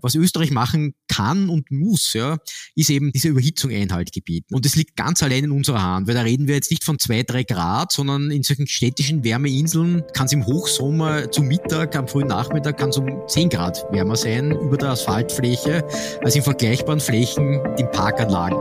[0.00, 2.38] Was Österreich machen kann und muss, ja,
[2.74, 4.54] ist eben diese Überhitzung Einhalt gebieten.
[4.54, 6.98] Und das liegt ganz allein in unserer Hand, weil da reden wir jetzt nicht von
[6.98, 12.08] zwei, drei Grad, sondern in solchen städtischen Wärmeinseln kann es im Hochsommer zu Mittag, am
[12.08, 15.86] frühen Nachmittag kann es um zehn Grad wärmer sein über der Asphaltfläche
[16.22, 18.58] als in vergleichbaren Flächen in Parkanlagen.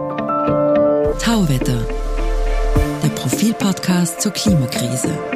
[1.20, 1.86] Tauwetter,
[3.04, 5.34] der Profilpodcast zur Klimakrise.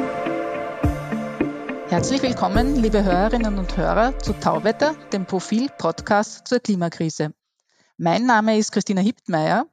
[1.90, 7.34] Herzlich willkommen, liebe Hörerinnen und Hörer, zu Tauwetter, dem Profil-Podcast zur Klimakrise.
[7.96, 9.66] Mein Name ist Christina Hiptmeier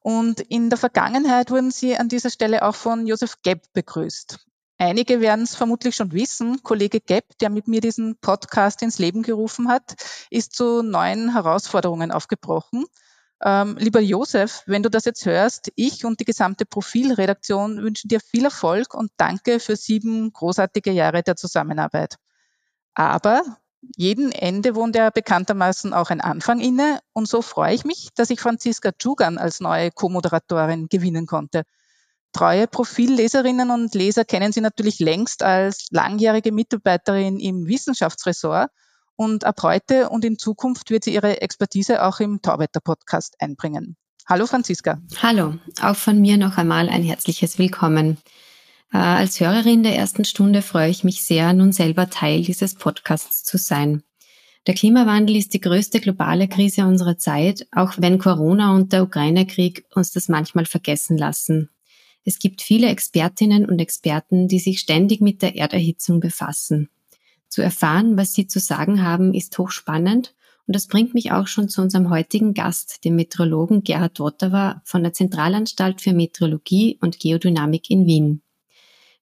[0.00, 4.38] und in der Vergangenheit wurden Sie an dieser Stelle auch von Josef Gepp begrüßt.
[4.76, 6.62] Einige werden es vermutlich schon wissen.
[6.62, 9.94] Kollege Gepp, der mit mir diesen Podcast ins Leben gerufen hat,
[10.28, 12.84] ist zu neuen Herausforderungen aufgebrochen.
[13.44, 18.20] Ähm, lieber Josef, wenn du das jetzt hörst, ich und die gesamte Profilredaktion wünschen dir
[18.20, 22.16] viel Erfolg und danke für sieben großartige Jahre der Zusammenarbeit.
[22.94, 23.42] Aber
[23.96, 28.30] jedem Ende wohnt ja bekanntermaßen auch ein Anfang inne und so freue ich mich, dass
[28.30, 31.64] ich Franziska Tschugan als neue Co-Moderatorin gewinnen konnte.
[32.32, 38.70] Treue Profilleserinnen und Leser kennen sie natürlich längst als langjährige Mitarbeiterin im Wissenschaftsressort
[39.16, 43.96] und ab heute und in Zukunft wird sie ihre Expertise auch im Tauwetter Podcast einbringen.
[44.26, 45.00] Hallo Franziska.
[45.20, 48.18] Hallo, auch von mir noch einmal ein herzliches Willkommen.
[48.92, 53.42] Äh, als Hörerin der ersten Stunde freue ich mich sehr, nun selber Teil dieses Podcasts
[53.42, 54.02] zu sein.
[54.68, 59.84] Der Klimawandel ist die größte globale Krise unserer Zeit, auch wenn Corona und der Ukraine-Krieg
[59.92, 61.70] uns das manchmal vergessen lassen.
[62.24, 66.88] Es gibt viele Expertinnen und Experten, die sich ständig mit der Erderhitzung befassen.
[67.52, 70.34] Zu erfahren, was Sie zu sagen haben, ist hochspannend
[70.66, 75.02] und das bringt mich auch schon zu unserem heutigen Gast, dem Meteorologen Gerhard Wotawa von
[75.02, 78.42] der Zentralanstalt für Meteorologie und Geodynamik in Wien.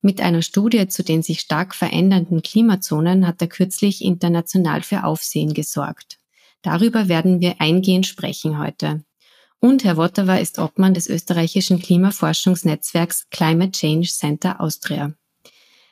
[0.01, 5.53] Mit einer Studie zu den sich stark verändernden Klimazonen hat er kürzlich international für Aufsehen
[5.53, 6.21] gesorgt.
[6.63, 9.03] Darüber werden wir eingehend sprechen heute.
[9.59, 15.15] Und Herr Wotawa ist Obmann des österreichischen Klimaforschungsnetzwerks Climate Change Center Austria.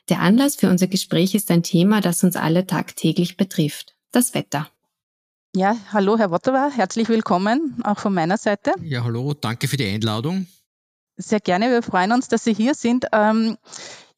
[0.09, 3.95] Der Anlass für unser Gespräch ist ein Thema, das uns alle tagtäglich betrifft.
[4.11, 4.67] Das Wetter.
[5.55, 8.71] Ja, hallo Herr Wotterer, herzlich willkommen auch von meiner Seite.
[8.81, 10.47] Ja, hallo, danke für die Einladung.
[11.17, 13.05] Sehr gerne, wir freuen uns, dass Sie hier sind.
[13.11, 13.57] Ähm,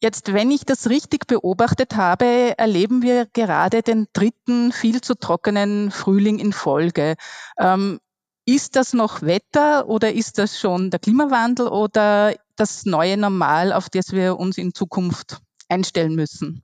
[0.00, 5.90] jetzt, wenn ich das richtig beobachtet habe, erleben wir gerade den dritten viel zu trockenen
[5.90, 7.16] Frühling in Folge.
[7.58, 8.00] Ähm,
[8.46, 13.90] ist das noch Wetter oder ist das schon der Klimawandel oder das neue Normal, auf
[13.90, 16.62] das wir uns in Zukunft einstellen müssen?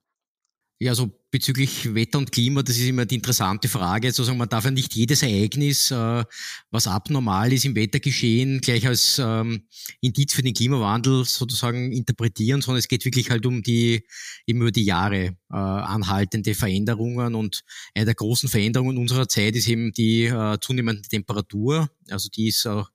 [0.81, 4.13] Ja, also bezüglich Wetter und Klima, das ist immer die interessante Frage.
[4.13, 6.23] Sozusagen, man darf ja nicht jedes Ereignis, äh,
[6.71, 9.63] was abnormal ist im Wettergeschehen, gleich als ähm,
[9.99, 14.05] Indiz für den Klimawandel sozusagen interpretieren, sondern es geht wirklich halt um die
[14.47, 17.35] eben über die Jahre äh, anhaltende Veränderungen.
[17.35, 21.89] Und eine der großen Veränderungen unserer Zeit ist eben die äh, zunehmende Temperatur.
[22.09, 22.89] Also die ist auch,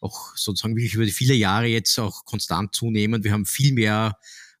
[0.00, 3.22] auch sozusagen wirklich über viele Jahre jetzt auch konstant zunehmend.
[3.22, 4.18] Wir haben viel mehr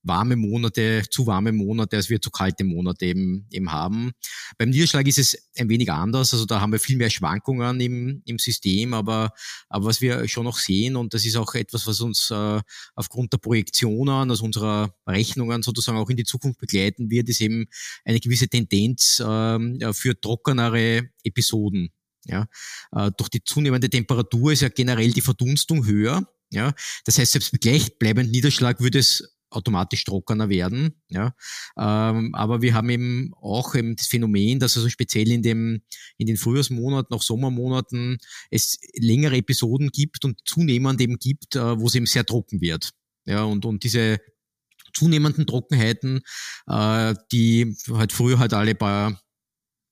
[0.08, 4.12] warme Monate, zu warme Monate, als wir zu kalte Monate eben, eben haben.
[4.56, 8.22] Beim Niederschlag ist es ein wenig anders, also da haben wir viel mehr Schwankungen im,
[8.24, 9.32] im System, aber,
[9.68, 12.60] aber was wir schon noch sehen, und das ist auch etwas, was uns äh,
[12.94, 17.66] aufgrund der Projektionen, also unserer Rechnungen sozusagen auch in die Zukunft begleiten wird, ist eben
[18.04, 21.90] eine gewisse Tendenz äh, für trockenere Episoden.
[22.26, 22.46] Ja,
[22.92, 26.28] äh, durch die zunehmende Temperatur ist ja generell die Verdunstung höher.
[26.50, 26.72] Ja,
[27.04, 31.00] das heißt, selbst mit gleichbleibendem Niederschlag würde es automatisch trockener werden.
[31.08, 31.34] Ja.
[31.78, 35.82] Ähm, aber wir haben eben auch eben das Phänomen, dass also speziell in, dem,
[36.16, 38.18] in den Frühjahrsmonaten, auch Sommermonaten,
[38.50, 42.90] es längere Episoden gibt und zunehmend eben gibt, äh, wo es eben sehr trocken wird.
[43.24, 44.18] Ja, und, und diese
[44.94, 46.22] zunehmenden Trockenheiten,
[46.66, 49.20] äh, die halt früher halt alle paar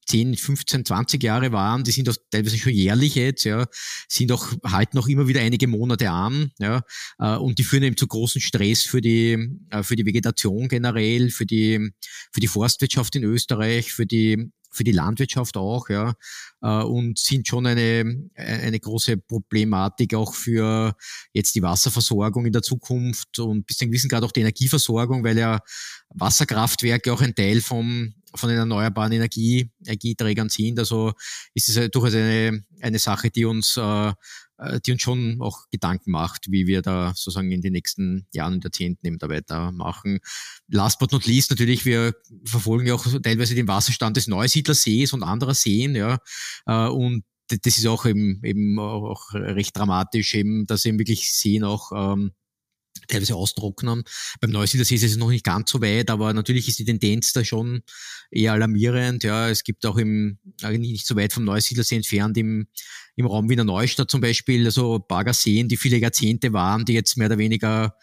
[0.06, 3.66] 10, 15, 20 Jahre waren, die sind auch teilweise schon jährlich jetzt, ja,
[4.08, 6.82] sind auch, halten auch immer wieder einige Monate an, ja,
[7.18, 9.36] äh, und die führen eben zu großen Stress für die,
[9.70, 11.90] äh, für die Vegetation generell, für die,
[12.32, 16.14] für die Forstwirtschaft in Österreich, für die, für die Landwirtschaft auch, ja,
[16.62, 20.94] äh, und sind schon eine, eine große Problematik auch für
[21.32, 25.24] jetzt die Wasserversorgung in der Zukunft und bis zu einem gewissen Grad auch die Energieversorgung,
[25.24, 25.60] weil ja
[26.10, 30.78] Wasserkraftwerke auch ein Teil vom, von den erneuerbaren Energie, Energieträgern sind.
[30.78, 31.12] Also
[31.54, 34.12] ist es durchaus eine, eine Sache, die uns, äh, äh,
[34.84, 38.64] die uns schon auch Gedanken macht, wie wir da sozusagen in den nächsten Jahren und
[38.64, 40.20] Jahrzehnten eben da weitermachen.
[40.68, 42.14] Last but not least natürlich, wir
[42.44, 46.18] verfolgen ja auch teilweise den Wasserstand des Neusiedlersees und anderer Seen, ja,
[46.66, 51.62] äh, und das ist auch eben, eben auch recht dramatisch, eben, dass eben wirklich Seen
[51.62, 52.32] auch ähm,
[53.06, 54.04] teilweise austrocknen.
[54.40, 57.44] Beim Neusiedlersee ist es noch nicht ganz so weit, aber natürlich ist die Tendenz da
[57.44, 57.82] schon
[58.30, 59.24] eher alarmierend.
[59.24, 62.66] Ja, es gibt auch im, eigentlich nicht so weit vom Neusiedlersee entfernt im,
[63.16, 67.28] im Raum Wiener Neustadt zum Beispiel, also Baggerseen, die viele Jahrzehnte waren, die jetzt mehr
[67.28, 67.96] oder weniger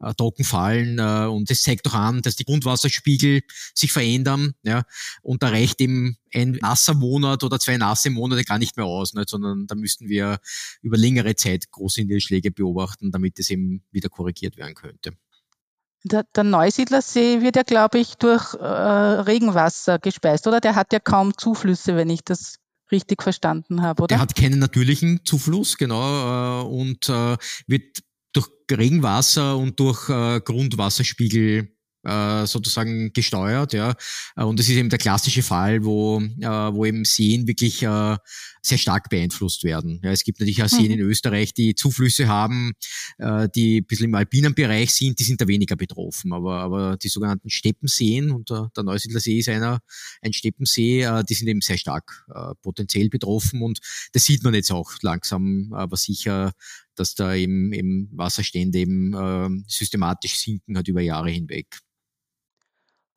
[0.00, 3.42] äh, trocken fallen äh, und das zeigt doch an, dass die Grundwasserspiegel
[3.74, 4.82] sich verändern, ja,
[5.22, 9.14] und da reicht eben ein nasser Monat oder zwei nasse Monate gar nicht mehr aus,
[9.14, 10.38] nicht, sondern da müssten wir
[10.82, 15.12] über längere Zeit große Niederschläge beobachten, damit es eben wieder korrigiert werden könnte.
[16.04, 20.60] Der, der Neusiedlersee wird ja, glaube ich, durch äh, Regenwasser gespeist, oder?
[20.60, 22.58] Der hat ja kaum Zuflüsse, wenn ich das
[22.92, 24.08] richtig verstanden habe, oder?
[24.08, 27.98] Der hat keinen natürlichen Zufluss, genau, äh, und äh, wird
[28.36, 31.68] durch Regenwasser und durch äh, Grundwasserspiegel
[32.06, 33.94] äh, sozusagen gesteuert, ja.
[34.36, 38.16] Und das ist eben der klassische Fall, wo, äh, wo eben Seen wirklich äh,
[38.62, 40.00] sehr stark beeinflusst werden.
[40.02, 40.92] Ja, es gibt natürlich auch Seen mhm.
[40.92, 42.72] in Österreich, die Zuflüsse haben,
[43.18, 46.32] äh, die ein bisschen im alpinen Bereich sind, die sind da weniger betroffen.
[46.32, 49.80] Aber, aber die sogenannten Steppenseen, und der, der Neusiedler See ist einer,
[50.22, 53.62] ein Steppensee, äh, die sind eben sehr stark äh, potenziell betroffen.
[53.62, 53.80] Und
[54.12, 56.52] das sieht man jetzt auch langsam, aber sicher,
[56.98, 61.78] dass da eben, eben Wasserstände eben äh, systematisch sinken hat über Jahre hinweg.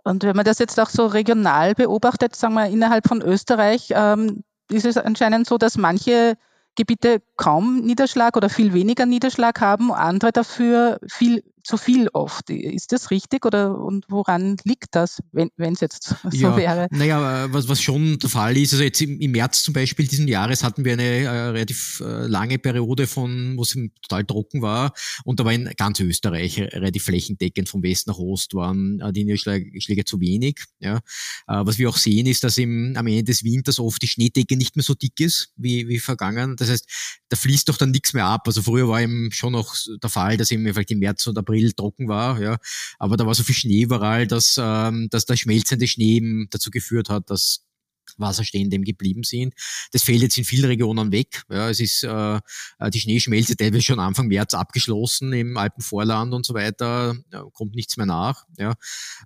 [0.04, 4.44] Und wenn man das jetzt auch so regional beobachtet, sagen wir innerhalb von Österreich, ähm,
[4.72, 6.36] ist es anscheinend so, dass manche
[6.76, 12.50] Gebiete kaum Niederschlag oder viel weniger Niederschlag haben, andere dafür viel zu viel oft.
[12.50, 16.88] Ist das richtig oder und woran liegt das, wenn es jetzt so ja, wäre?
[16.92, 20.28] Naja, was, was schon der Fall ist, also jetzt im, im März zum Beispiel diesen
[20.28, 24.94] Jahres hatten wir eine äh, relativ äh, lange Periode von, wo es total trocken war
[25.24, 29.26] und da war in ganz Österreich relativ flächendeckend vom West nach Ost waren äh, die
[29.26, 30.64] Niederschläge zu wenig.
[30.80, 30.98] Ja.
[31.48, 34.58] Äh, was wir auch sehen ist, dass im, am Ende des Winters oft die Schneedecke
[34.58, 36.56] nicht mehr so dick ist wie, wie vergangen.
[36.56, 38.44] Das heißt, da fließt doch dann nichts mehr ab.
[38.46, 41.74] Also früher war eben schon noch der Fall, dass eben vielleicht im März oder April
[41.74, 42.58] trocken war, ja.
[43.00, 46.70] Aber da war so viel Schnee überall, dass, ähm, dass der schmelzende Schnee eben dazu
[46.70, 47.66] geführt hat, dass
[48.18, 49.54] Wasserstände eben geblieben sind.
[49.92, 51.44] Das fällt jetzt in vielen Regionen weg.
[51.50, 52.40] Ja, es ist äh,
[52.80, 57.16] äh die Schneeschmelze teilweise schon Anfang März abgeschlossen im Alpenvorland und so weiter.
[57.32, 58.46] Ja, kommt nichts mehr nach.
[58.58, 58.74] Ja.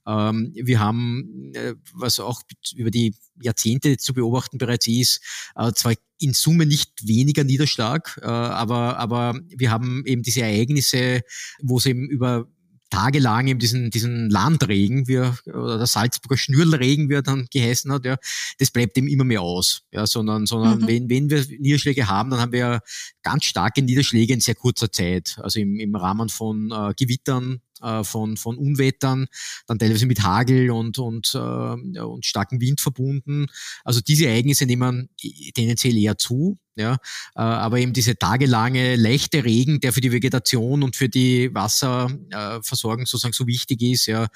[0.07, 2.41] Ähm, wir haben, äh, was auch
[2.75, 5.21] über die Jahrzehnte zu beobachten bereits ist,
[5.55, 11.21] äh, zwar in Summe nicht weniger Niederschlag, äh, aber, aber wir haben eben diese Ereignisse,
[11.61, 12.47] wo es eben über
[12.93, 17.91] tagelang eben diesen, diesen Landregen, wie er, oder der Salzburger Schnürlregen, wie er dann geheißen
[17.91, 18.17] hat, ja,
[18.59, 19.81] das bleibt eben immer mehr aus.
[19.91, 20.87] Ja, sondern, sondern mhm.
[20.87, 22.81] wenn, wenn wir Niederschläge haben, dann haben wir
[23.23, 25.39] ganz starke Niederschläge in sehr kurzer Zeit.
[25.41, 29.27] Also im, im Rahmen von äh, Gewittern, äh, von, von Unwettern,
[29.67, 33.47] dann teilweise mit Hagel und, und, äh, und starkem Wind verbunden.
[33.83, 35.09] Also diese Ereignisse nehmen
[35.53, 36.57] tendenziell eher zu.
[36.75, 36.93] Ja,
[37.35, 43.05] äh, aber eben diese tagelange leichte Regen, der für die Vegetation und für die Wasserversorgung
[43.05, 44.27] sozusagen so wichtig ist, ja,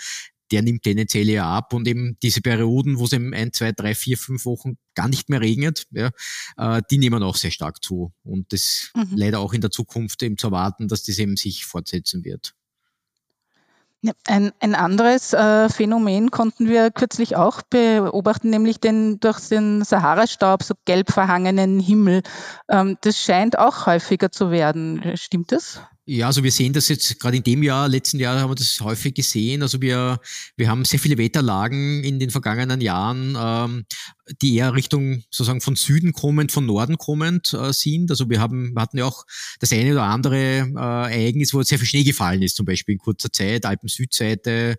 [0.52, 3.96] der nimmt tendenziell eher ab und eben diese Perioden, wo es eben ein, zwei, drei,
[3.96, 6.12] vier, fünf Wochen gar nicht mehr regnet, ja,
[6.58, 9.14] äh, die nehmen auch sehr stark zu und das mhm.
[9.16, 12.54] leider auch in der Zukunft eben zu erwarten, dass das eben sich fortsetzen wird.
[14.28, 20.62] Ein, ein anderes äh, Phänomen konnten wir kürzlich auch beobachten, nämlich den durch den Sahara-Staub
[20.64, 22.22] so gelb verhangenen Himmel.
[22.70, 25.14] Ähm, das scheint auch häufiger zu werden.
[25.16, 25.82] Stimmt das?
[26.10, 28.80] Ja, also wir sehen das jetzt gerade in dem Jahr, letzten Jahr haben wir das
[28.80, 29.62] häufig gesehen.
[29.62, 30.22] Also wir,
[30.56, 33.86] wir haben sehr viele Wetterlagen in den vergangenen Jahren, ähm,
[34.42, 38.10] die eher Richtung sozusagen von Süden kommend, von Norden kommend äh, sind.
[38.12, 39.26] Also wir haben, wir hatten ja auch
[39.60, 43.00] das eine oder andere äh, Ereignis, wo sehr viel Schnee gefallen ist, zum Beispiel in
[43.00, 44.76] kurzer Zeit, Alpen-Südseite,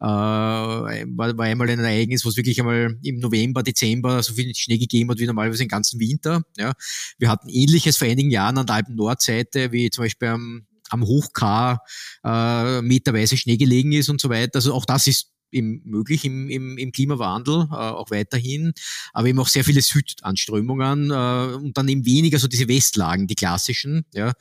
[0.00, 4.54] äh, war, war einmal ein Ereignis, wo es wirklich einmal im November, Dezember so viel
[4.54, 6.42] Schnee gegeben hat wie normalerweise den ganzen Winter.
[6.56, 6.72] Ja.
[7.18, 11.80] Wir hatten ähnliches vor einigen Jahren an der Alpen-Nordseite, wie zum Beispiel am am Hochkar
[12.22, 14.56] äh, meterweise Schnee gelegen ist und so weiter.
[14.56, 18.72] Also auch das ist eben möglich im, im, im Klimawandel, äh, auch weiterhin,
[19.12, 23.34] aber eben auch sehr viele Südanströmungen äh, und dann eben weniger so diese Westlagen, die
[23.34, 24.32] klassischen, ja,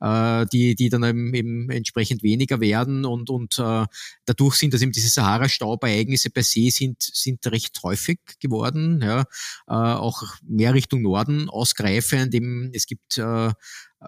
[0.00, 3.86] äh, die, die dann eben, eben entsprechend weniger werden und, und äh,
[4.26, 9.22] dadurch sind, dass eben diese Sahara-Staubereignisse per se sind, sind recht häufig geworden, ja,
[9.66, 13.50] äh, auch mehr Richtung Norden ausgreifend, eben, es gibt äh,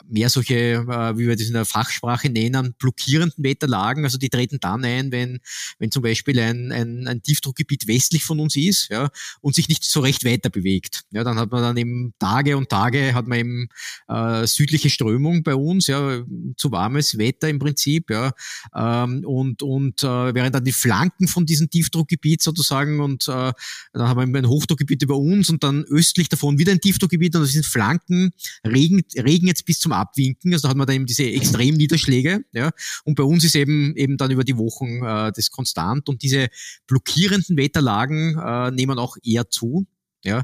[0.09, 4.05] mehr solche, äh, wie wir das in der Fachsprache nennen, blockierenden Wetterlagen.
[4.05, 5.41] Also die treten dann ein, wenn,
[5.79, 9.85] wenn zum Beispiel ein, ein, ein Tiefdruckgebiet westlich von uns ist ja, und sich nicht
[9.85, 11.03] so recht weiter bewegt.
[11.11, 13.69] Ja, dann hat man dann eben Tage und Tage hat man eben
[14.09, 16.23] äh, südliche Strömung bei uns, ja,
[16.57, 18.33] zu warmes Wetter im Prinzip, ja.
[18.75, 23.53] Ähm, und und äh, während dann die Flanken von diesem Tiefdruckgebiet sozusagen und äh,
[23.93, 27.43] dann haben wir ein Hochdruckgebiet über uns und dann östlich davon wieder ein Tiefdruckgebiet und
[27.43, 28.31] aus diesen Flanken
[28.65, 30.53] regen, regen jetzt bis zum Abwinken.
[30.53, 32.45] Also da hat man dann eben diese Extremniederschläge.
[32.53, 32.71] Ja.
[33.05, 36.49] Und bei uns ist eben eben dann über die Wochen äh, das konstant und diese
[36.87, 39.87] blockierenden Wetterlagen äh, nehmen auch eher zu.
[40.25, 40.43] Ja,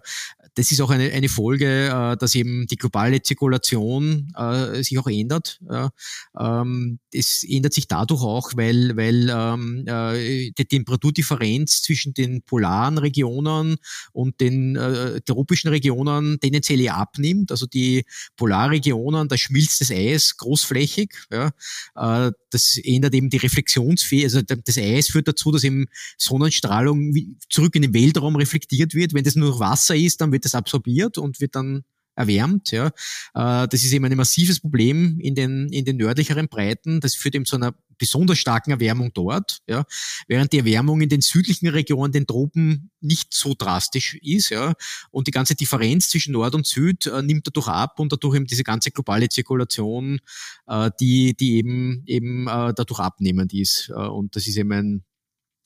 [0.56, 5.06] das ist auch eine, eine Folge, äh, dass eben die globale Zirkulation äh, sich auch
[5.06, 5.61] ändert.
[5.68, 5.90] Ja.
[6.38, 12.97] Ähm, es ändert sich dadurch auch, weil, weil ähm, äh, die Temperaturdifferenz zwischen den polaren
[12.97, 13.76] Regionen
[14.12, 17.50] und den äh, tropischen Regionen tendenziell abnimmt.
[17.50, 18.06] Also die
[18.37, 21.14] Polarregionen, da schmilzt das Eis großflächig.
[21.30, 21.50] Ja.
[21.97, 24.35] Äh, das ändert eben die Reflexionsfähigkeit.
[24.35, 27.12] Also das Eis führt dazu, dass eben Sonnenstrahlung
[27.50, 29.12] zurück in den Weltraum reflektiert wird.
[29.12, 31.85] Wenn das nur Wasser ist, dann wird das absorbiert und wird dann
[32.16, 32.73] erwärmt.
[32.73, 32.87] Ja.
[33.35, 37.00] Äh, das ist eben ein massives Problem in den, in den nördlicheren Breiten.
[37.00, 39.85] Das führt eben zu einer besonders starken Erwärmung dort, ja.
[40.28, 44.50] während die Erwärmung in den südlichen Regionen, den Tropen, nicht so drastisch ist.
[44.50, 44.75] Ja.
[45.11, 48.46] Und die ganze Differenz zwischen Nord und Süd äh, nimmt dadurch ab und dadurch eben
[48.46, 50.20] diese ganze globale Zirkulation,
[50.66, 53.90] äh, die, die eben, eben äh, dadurch abnehmend ist.
[53.90, 55.04] Äh, und das ist eben ein,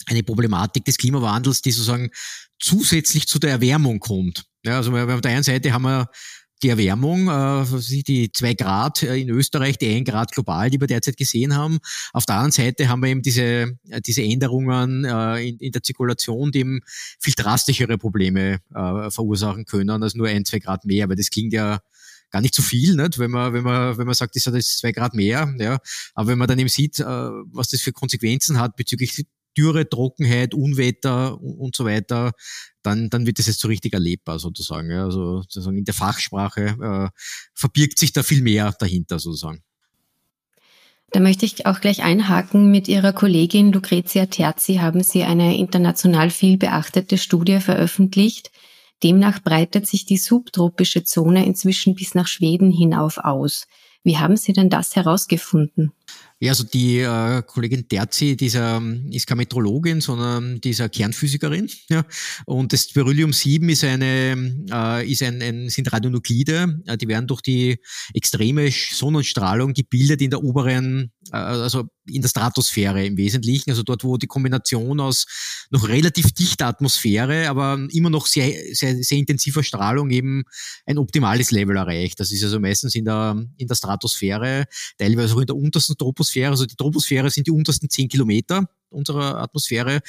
[0.06, 2.10] eine Problematik des Klimawandels, die sozusagen
[2.58, 4.44] zusätzlich zu der Erwärmung kommt.
[4.64, 6.08] Ja, also auf der einen Seite haben wir
[6.62, 10.86] die Erwärmung, äh, die zwei Grad äh, in Österreich, die ein Grad global, die wir
[10.86, 11.78] derzeit gesehen haben.
[12.12, 15.82] Auf der anderen Seite haben wir eben diese, äh, diese Änderungen äh, in, in der
[15.82, 16.80] Zirkulation, die eben
[17.18, 21.52] viel drastischere Probleme äh, verursachen können als nur ein, zwei Grad mehr, weil das klingt
[21.52, 21.80] ja
[22.30, 23.18] gar nicht so viel, nicht?
[23.18, 25.78] wenn man wenn man wenn man sagt, das ist zwei Grad mehr, ja.
[26.14, 29.24] Aber wenn man dann eben sieht, äh, was das für Konsequenzen hat bezüglich
[29.56, 32.32] Dürre, Trockenheit, Unwetter und so weiter,
[32.82, 34.90] dann, dann wird das jetzt so richtig erlebbar sozusagen.
[34.90, 35.04] Ja.
[35.04, 37.08] Also sozusagen in der Fachsprache äh,
[37.54, 39.62] verbirgt sich da viel mehr dahinter sozusagen.
[41.12, 42.70] Da möchte ich auch gleich einhaken.
[42.70, 48.52] Mit Ihrer Kollegin Lucrezia Terzi haben Sie eine international viel beachtete Studie veröffentlicht.
[49.02, 53.66] Demnach breitet sich die subtropische Zone inzwischen bis nach Schweden hinauf aus.
[54.04, 55.92] Wie haben Sie denn das herausgefunden?
[56.42, 60.80] Ja, also die äh, Kollegin Terzi, die ist, ähm, ist keine Metrologin, sondern die ist
[60.80, 61.68] eine Kernphysikerin.
[61.90, 62.02] Ja.
[62.46, 67.42] Und das Beryllium-7 ist eine, äh, ist ein, ein, sind Radionuklide, äh, die werden durch
[67.42, 67.78] die
[68.14, 74.02] extreme Sonnenstrahlung gebildet in der oberen, äh, also in der Stratosphäre im Wesentlichen, also dort,
[74.02, 75.26] wo die Kombination aus
[75.70, 80.44] noch relativ dichter Atmosphäre, aber immer noch sehr, sehr, sehr intensiver Strahlung eben
[80.86, 82.18] ein optimales Level erreicht.
[82.18, 84.64] Das ist also meistens in der, in der Stratosphäre,
[84.98, 88.68] teilweise auch in der untersten Troposphäre Troposphäre, also die Troposphäre sind die untersten zehn Kilometer
[88.88, 90.00] unserer Atmosphäre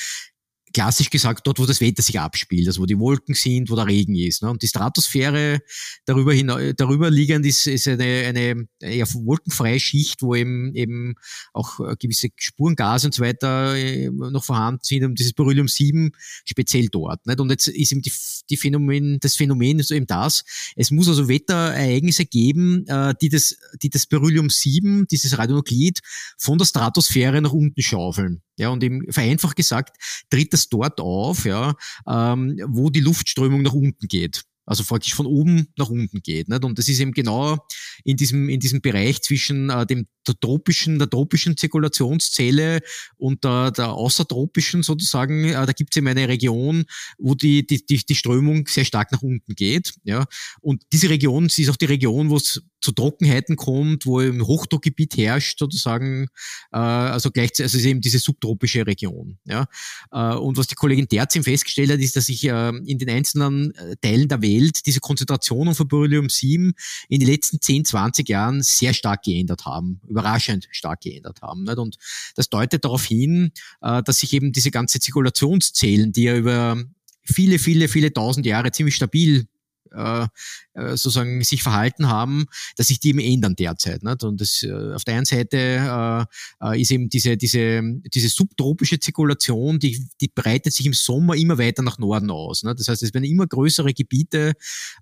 [0.73, 3.87] klassisch gesagt dort, wo das Wetter sich abspielt, also wo die Wolken sind, wo der
[3.87, 4.43] Regen ist.
[4.43, 4.49] Ne?
[4.49, 5.59] Und die Stratosphäre
[6.05, 11.15] darüber, hin, darüber liegend ist, ist eine, eine eher wolkenfreie Schicht, wo eben, eben
[11.53, 16.11] auch gewisse Spurengase und so weiter äh, noch vorhanden sind und dieses Beryllium 7
[16.45, 17.25] speziell dort.
[17.25, 17.39] Nicht?
[17.39, 18.11] Und jetzt ist eben die,
[18.49, 20.43] die Phänomen, das Phänomen ist eben das,
[20.75, 25.99] es muss also Wetterereignisse geben, äh, die das, die das Beryllium 7, dieses Radionuklid,
[26.37, 28.41] von der Stratosphäre nach unten schaufeln.
[28.61, 29.97] Ja, und eben vereinfacht gesagt,
[30.29, 31.73] tritt das dort auf, ja,
[32.07, 34.43] ähm, wo die Luftströmung nach unten geht.
[34.67, 36.47] Also faktisch von oben nach unten geht.
[36.47, 36.63] Nicht?
[36.63, 37.57] Und das ist eben genau
[38.03, 42.81] in diesem, in diesem Bereich zwischen äh, dem der tropischen, der tropischen Zirkulationszelle
[43.17, 46.85] und der, der außertropischen sozusagen, äh, da gibt es eben eine Region,
[47.17, 49.93] wo die, die, die, die Strömung sehr stark nach unten geht.
[50.03, 50.25] Ja?
[50.61, 54.45] Und diese Region, sie ist auch die Region, wo es zu Trockenheiten kommt, wo im
[54.45, 56.27] Hochdruckgebiet herrscht, sozusagen,
[56.71, 59.37] äh, also gleichzeitig, also ist eben diese subtropische Region.
[59.45, 59.67] Ja?
[60.11, 63.73] Äh, und was die Kollegin Derzim festgestellt hat, ist, dass sich äh, in den einzelnen
[63.75, 66.73] äh, Teilen der Welt diese Konzentrationen von Beryllium-7
[67.09, 71.63] in den letzten 10, 20 Jahren sehr stark geändert haben, überraschend stark geändert haben.
[71.63, 71.77] Nicht?
[71.77, 71.97] Und
[72.35, 76.77] das deutet darauf hin, äh, dass sich eben diese ganze Zirkulationszellen, die ja über
[77.23, 79.47] viele, viele, viele tausend Jahre ziemlich stabil
[79.91, 80.27] äh,
[80.73, 82.45] äh, sozusagen sich verhalten haben,
[82.75, 84.03] dass sich die eben ändern derzeit.
[84.03, 84.23] Nicht?
[84.23, 86.27] Und das, äh, auf der einen Seite
[86.61, 87.81] äh, ist eben diese, diese,
[88.13, 92.63] diese subtropische Zirkulation, die, die breitet sich im Sommer immer weiter nach Norden aus.
[92.63, 92.79] Nicht?
[92.79, 94.53] Das heißt, es werden immer größere Gebiete,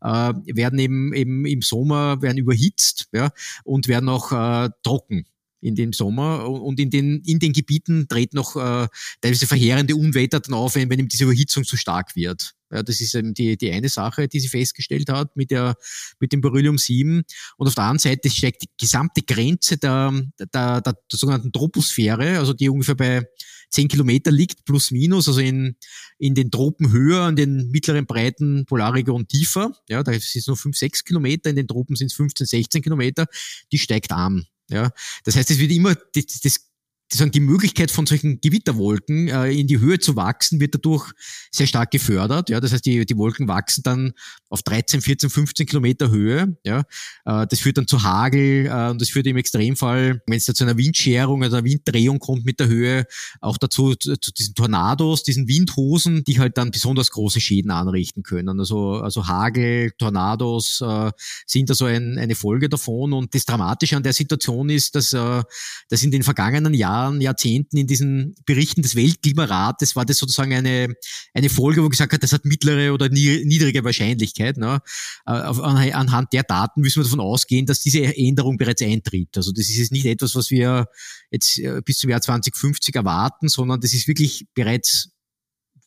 [0.02, 3.32] äh, werden eben, eben im Sommer werden überhitzt ja,
[3.64, 5.26] und werden auch äh, trocken
[5.62, 8.88] in dem Sommer und in den, in den Gebieten treten noch äh,
[9.22, 12.56] teilweise verheerende Unwetter dann auf, wenn, eben diese Überhitzung zu stark wird.
[12.72, 15.76] Ja, das ist eben die, die eine Sache, die sie festgestellt hat mit, der,
[16.20, 17.24] mit dem Beryllium 7.
[17.58, 20.14] Und auf der anderen Seite steckt die gesamte Grenze der,
[20.54, 23.28] der, der, der sogenannten Troposphäre, also die ungefähr bei
[23.72, 25.76] 10 Kilometer liegt, plus minus, also in,
[26.18, 29.74] in den Tropen höher, in den mittleren Breiten Polarregion tiefer.
[29.88, 32.82] Ja, da sind es nur 5, 6 Kilometer, in den Tropen sind es 15, 16
[32.82, 33.26] Kilometer.
[33.72, 34.46] Die steigt an.
[34.70, 34.92] Ja,
[35.24, 36.69] das heißt, es wird immer das, das
[37.10, 41.12] die Möglichkeit von solchen Gewitterwolken äh, in die Höhe zu wachsen, wird dadurch
[41.52, 42.50] sehr stark gefördert.
[42.50, 44.14] Ja, das heißt, die, die Wolken wachsen dann
[44.50, 46.58] auf 13, 14, 15 Kilometer Höhe.
[46.64, 46.84] Ja,
[47.26, 50.54] äh, das führt dann zu Hagel äh, und das führt im Extremfall, wenn es da
[50.54, 53.06] zu einer Windscherung oder einer Winddrehung kommt mit der Höhe,
[53.42, 58.24] auch dazu zu, zu diesen Tornados, diesen Windhosen, die halt dann besonders große Schäden anrichten
[58.24, 58.60] können.
[58.60, 61.12] Also, also Hagel, Tornados äh,
[61.46, 63.14] sind also ein, eine Folge davon.
[63.14, 65.44] Und das Dramatische an der Situation ist, dass, äh,
[65.90, 70.54] dass in den vergangenen Jahren Jahren, Jahrzehnten in diesen Berichten des Weltklimarates war das sozusagen
[70.54, 70.94] eine,
[71.34, 74.58] eine Folge, wo gesagt hat, das hat mittlere oder niedrige Wahrscheinlichkeit.
[74.58, 74.82] Ne?
[75.26, 79.36] Äh, anhand der Daten müssen wir davon ausgehen, dass diese Änderung bereits eintritt.
[79.36, 80.88] Also das ist jetzt nicht etwas, was wir
[81.32, 85.12] jetzt äh, bis zum Jahr 2050 erwarten, sondern das ist wirklich bereits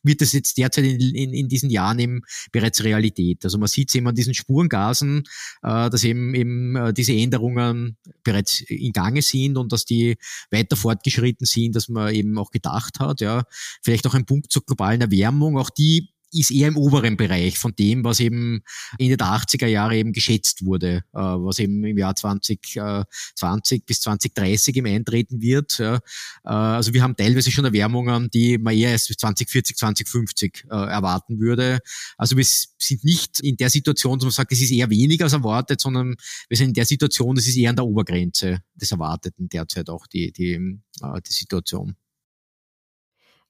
[0.03, 3.43] wird das jetzt derzeit in, in, in diesen Jahren eben bereits Realität.
[3.43, 5.23] Also man sieht es eben an diesen Spurengasen,
[5.63, 10.17] äh, dass eben, eben äh, diese Änderungen bereits in Gange sind und dass die
[10.51, 13.21] weiter fortgeschritten sind, dass man eben auch gedacht hat.
[13.21, 13.43] Ja,
[13.81, 15.57] vielleicht auch ein Punkt zur globalen Erwärmung.
[15.57, 18.63] Auch die ist eher im oberen Bereich von dem, was eben
[18.97, 24.01] in den 80er Jahren eben geschätzt wurde, äh, was eben im Jahr 2020 äh, bis
[24.01, 25.79] 2030 im eintreten wird.
[25.79, 25.99] Äh,
[26.43, 31.39] also wir haben teilweise schon Erwärmungen, die man eher erst bis 2040, 2050 äh, erwarten
[31.39, 31.79] würde.
[32.17, 35.33] Also wir sind nicht in der Situation, dass man sagt, es ist eher weniger als
[35.33, 36.15] erwartet, sondern
[36.49, 40.07] wir sind in der Situation, das ist eher an der Obergrenze des Erwarteten derzeit auch
[40.07, 41.95] die, die, die Situation.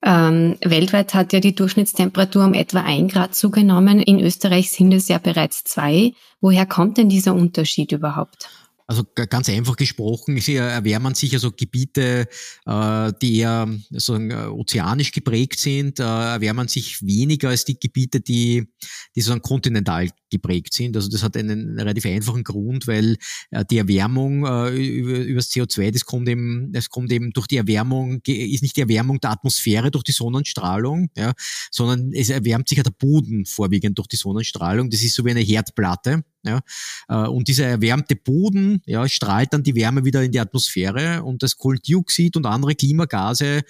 [0.05, 4.00] Ähm, weltweit hat ja die Durchschnittstemperatur um etwa ein Grad zugenommen.
[4.00, 6.13] In Österreich sind es ja bereits zwei.
[6.41, 8.50] Woher kommt denn dieser Unterschied überhaupt?
[8.85, 12.27] Also ganz einfach gesprochen, erwärmen sich also Gebiete,
[12.65, 18.19] äh, die eher sozusagen äh, ozeanisch geprägt sind, äh, erwärmen sich weniger als die Gebiete,
[18.19, 18.67] die,
[19.15, 20.95] die sozusagen kontinental geprägt sind.
[20.97, 23.17] Also das hat einen relativ einfachen Grund, weil
[23.69, 28.21] die Erwärmung über, über das CO2, das kommt eben, das kommt eben durch die Erwärmung,
[28.25, 31.33] ist nicht die Erwärmung der Atmosphäre durch die Sonnenstrahlung, ja,
[31.71, 34.89] sondern es erwärmt sich ja der Boden vorwiegend durch die Sonnenstrahlung.
[34.89, 36.23] Das ist so wie eine Herdplatte.
[36.45, 36.59] Ja,
[37.27, 41.55] und dieser erwärmte Boden ja, strahlt dann die Wärme wieder in die Atmosphäre und das
[41.55, 43.63] Kohlendioxid und andere Klimagase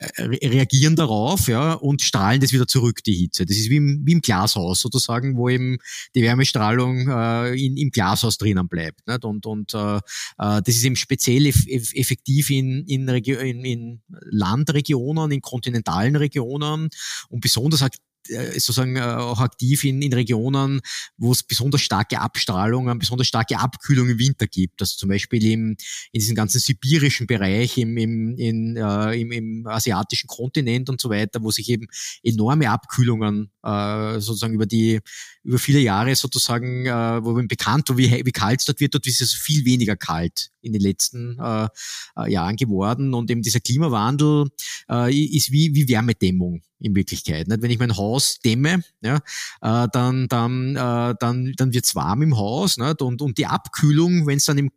[0.00, 3.44] äh, reagieren darauf ja, und strahlen das wieder zurück, die Hitze.
[3.44, 5.78] Das ist wie im, wie im Glashaus sozusagen, wo eben
[6.14, 9.08] die Wärmestrahlung äh, in, im Glashaus drinnen bleibt.
[9.08, 9.24] Nicht?
[9.24, 10.00] Und, und äh, äh
[10.38, 16.90] das ist eben speziell eff effektiv in, in, in, in Landregionen, in kontinentalen Regionen
[17.28, 17.82] und besonders
[18.30, 20.80] äh, sozusagen äh, auch aktiv in, in Regionen,
[21.16, 24.80] wo es besonders starke Abstrahlungen, besonders starke Abkühlung im Winter gibt.
[24.80, 25.76] Also zum Beispiel im,
[26.12, 31.10] in diesem ganzen sibirischen Bereich, im, im, in, äh, im, im asiatischen Kontinent und so
[31.10, 31.86] weiter, wo sich eben
[32.22, 35.00] enorme Abkühlungen äh, sozusagen über die
[35.48, 38.94] über viele Jahre sozusagen, äh, wo man bekannt war, wie, wie kalt es dort wird,
[38.94, 41.68] dort ist es viel weniger kalt in den letzten äh,
[42.16, 43.14] äh, Jahren geworden.
[43.14, 44.50] Und eben dieser Klimawandel
[44.90, 47.48] äh, ist wie, wie Wärmedämmung in Wirklichkeit.
[47.48, 47.62] Nicht?
[47.62, 49.16] Wenn ich mein Haus dämme, ja,
[49.60, 53.02] äh, dann, dann, äh, dann, dann wird's warm im Haus nicht?
[53.02, 54.70] Und, und die Abkühlung, wenn es dann im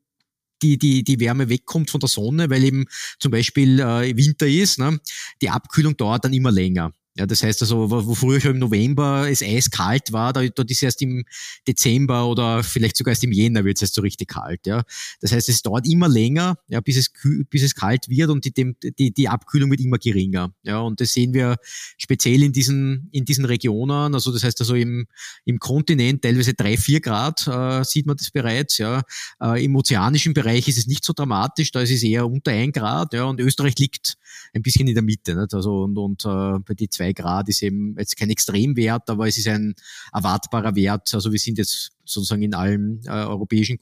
[0.61, 2.85] die, die, die Wärme wegkommt von der Sonne, weil eben
[3.19, 4.99] zum Beispiel äh, Winter ist, ne?
[5.41, 6.93] die Abkühlung dauert dann immer länger.
[7.17, 10.81] Ja, das heißt also, wo früher schon im November es eiskalt war, da, dort ist
[10.81, 11.25] erst im
[11.67, 14.65] Dezember oder vielleicht sogar erst im Jänner wird es erst so richtig kalt.
[14.65, 14.83] Ja,
[15.19, 17.11] das heißt, es dauert immer länger, ja, bis es
[17.49, 20.53] bis es kalt wird und die, die, die Abkühlung wird immer geringer.
[20.63, 21.57] Ja, und das sehen wir
[21.97, 24.13] speziell in diesen in diesen Regionen.
[24.13, 25.05] Also das heißt also im
[25.43, 28.77] im Kontinent teilweise drei vier Grad äh, sieht man das bereits.
[28.77, 29.01] Ja,
[29.41, 32.71] äh, im ozeanischen Bereich ist es nicht so dramatisch, da ist es eher unter ein
[32.71, 33.13] Grad.
[33.13, 34.17] Ja, und Österreich liegt
[34.53, 35.35] ein bisschen in der Mitte.
[35.35, 35.53] Nicht?
[35.53, 39.37] Also und und äh, bei die zwei Grad ist eben jetzt kein Extremwert, aber es
[39.37, 39.73] ist ein
[40.13, 41.13] erwartbarer Wert.
[41.13, 43.79] Also wir sind jetzt sozusagen in allen äh, europäischen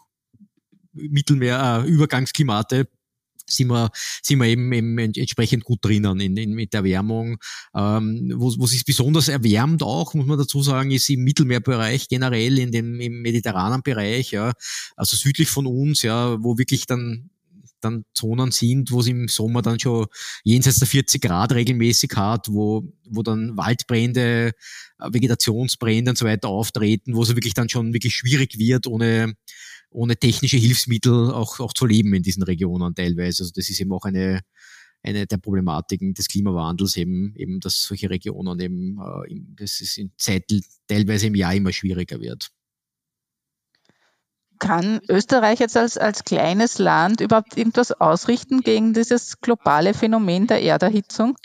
[0.93, 2.87] Mittelmeer, äh, Übergangsklimate
[3.51, 3.89] sind wir,
[4.21, 7.37] sind wir eben, eben entsprechend gut drinnen in, in, mit der Erwärmung.
[7.75, 12.59] Ähm, wo, wo sich besonders erwärmt auch, muss man dazu sagen, ist im Mittelmeerbereich generell,
[12.59, 14.53] in dem, im mediterranen Bereich, ja,
[14.95, 17.31] also südlich von uns, ja, wo wirklich dann
[17.81, 20.07] dann Zonen sind, wo es im Sommer dann schon
[20.43, 24.51] jenseits der 40 Grad regelmäßig hat, wo, wo dann Waldbrände,
[24.99, 29.33] äh, Vegetationsbrände und so weiter auftreten, wo es wirklich dann schon wirklich schwierig wird, ohne,
[29.89, 33.43] ohne technische Hilfsmittel auch, auch zu leben in diesen Regionen teilweise.
[33.43, 34.41] Also das ist eben auch eine,
[35.03, 40.11] eine der Problematiken des Klimawandels eben, eben, dass solche Regionen eben, äh, das ist in
[40.17, 40.45] Zeit
[40.87, 42.51] teilweise im Jahr immer schwieriger wird.
[44.59, 50.61] Kann Österreich jetzt als, als kleines Land überhaupt irgendwas ausrichten gegen dieses globale Phänomen der
[50.61, 51.37] Erderhitzung?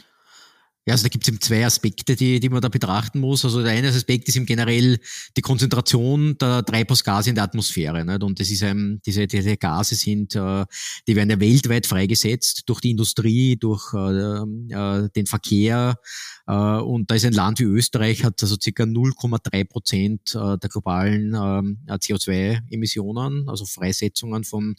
[0.86, 3.42] Ja, also da gibt es eben zwei Aspekte, die, die man da betrachten muss.
[3.42, 4.98] Also der eine Aspekt ist im generell
[5.34, 8.04] die Konzentration der Treibhausgase in der Atmosphäre.
[8.04, 8.22] Nicht?
[8.22, 10.66] Und das ist ein, diese, diese Gase sind, äh,
[11.08, 14.42] die werden ja weltweit freigesetzt durch die Industrie, durch äh,
[14.74, 15.98] äh, den Verkehr.
[16.46, 20.68] Äh, und da ist ein Land wie Österreich, hat also circa 0,3 Prozent äh, der
[20.68, 24.76] globalen äh, CO2-Emissionen, also Freisetzungen von,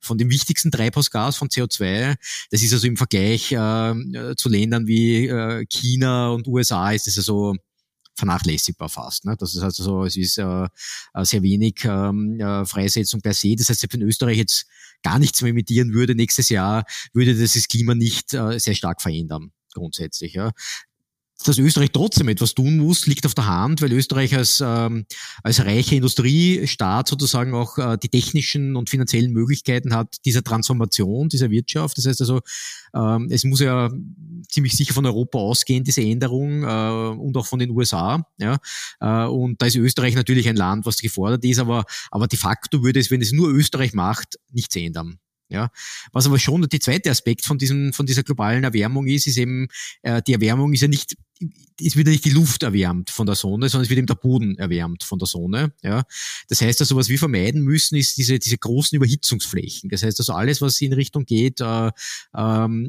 [0.00, 2.16] von dem wichtigsten Treibhausgas von CO2.
[2.50, 7.18] Das ist also im Vergleich äh, zu Ländern wie äh, China und USA ist es
[7.18, 7.54] also
[8.16, 9.24] vernachlässigbar fast.
[9.24, 9.36] Ne?
[9.38, 10.68] Das ist also so, es ist äh,
[11.22, 13.54] sehr wenig ähm, äh, Freisetzung per se.
[13.56, 14.66] Das heißt, wenn Österreich jetzt
[15.02, 19.02] gar nichts mehr emittieren würde nächstes Jahr, würde das das Klima nicht äh, sehr stark
[19.02, 20.32] verändern grundsätzlich.
[20.32, 20.52] Ja
[21.44, 25.04] dass Österreich trotzdem etwas tun muss, liegt auf der Hand, weil Österreich als, ähm,
[25.42, 31.50] als reicher Industriestaat sozusagen auch äh, die technischen und finanziellen Möglichkeiten hat dieser Transformation dieser
[31.50, 31.98] Wirtschaft.
[31.98, 32.40] Das heißt also,
[32.94, 33.90] ähm, es muss ja
[34.48, 38.26] ziemlich sicher von Europa ausgehen, diese Änderung äh, und auch von den USA.
[38.38, 38.58] Ja?
[39.00, 42.82] Äh, und da ist Österreich natürlich ein Land, was gefordert ist, aber, aber de facto
[42.82, 45.18] würde es, wenn es nur Österreich macht, nichts ändern.
[45.48, 45.70] Ja,
[46.12, 49.68] was aber schon der zweite Aspekt von diesem, von dieser globalen Erwärmung ist, ist eben,
[50.02, 51.14] äh, die Erwärmung ist ja nicht,
[51.80, 54.14] es wird ja nicht die Luft erwärmt von der Sonne, sondern es wird eben der
[54.14, 55.72] Boden erwärmt von der Sonne.
[55.84, 56.02] Ja,
[56.48, 59.88] das heißt also, was wir vermeiden müssen, ist diese, diese großen Überhitzungsflächen.
[59.88, 61.92] Das heißt also, alles, was in Richtung geht, äh, äh,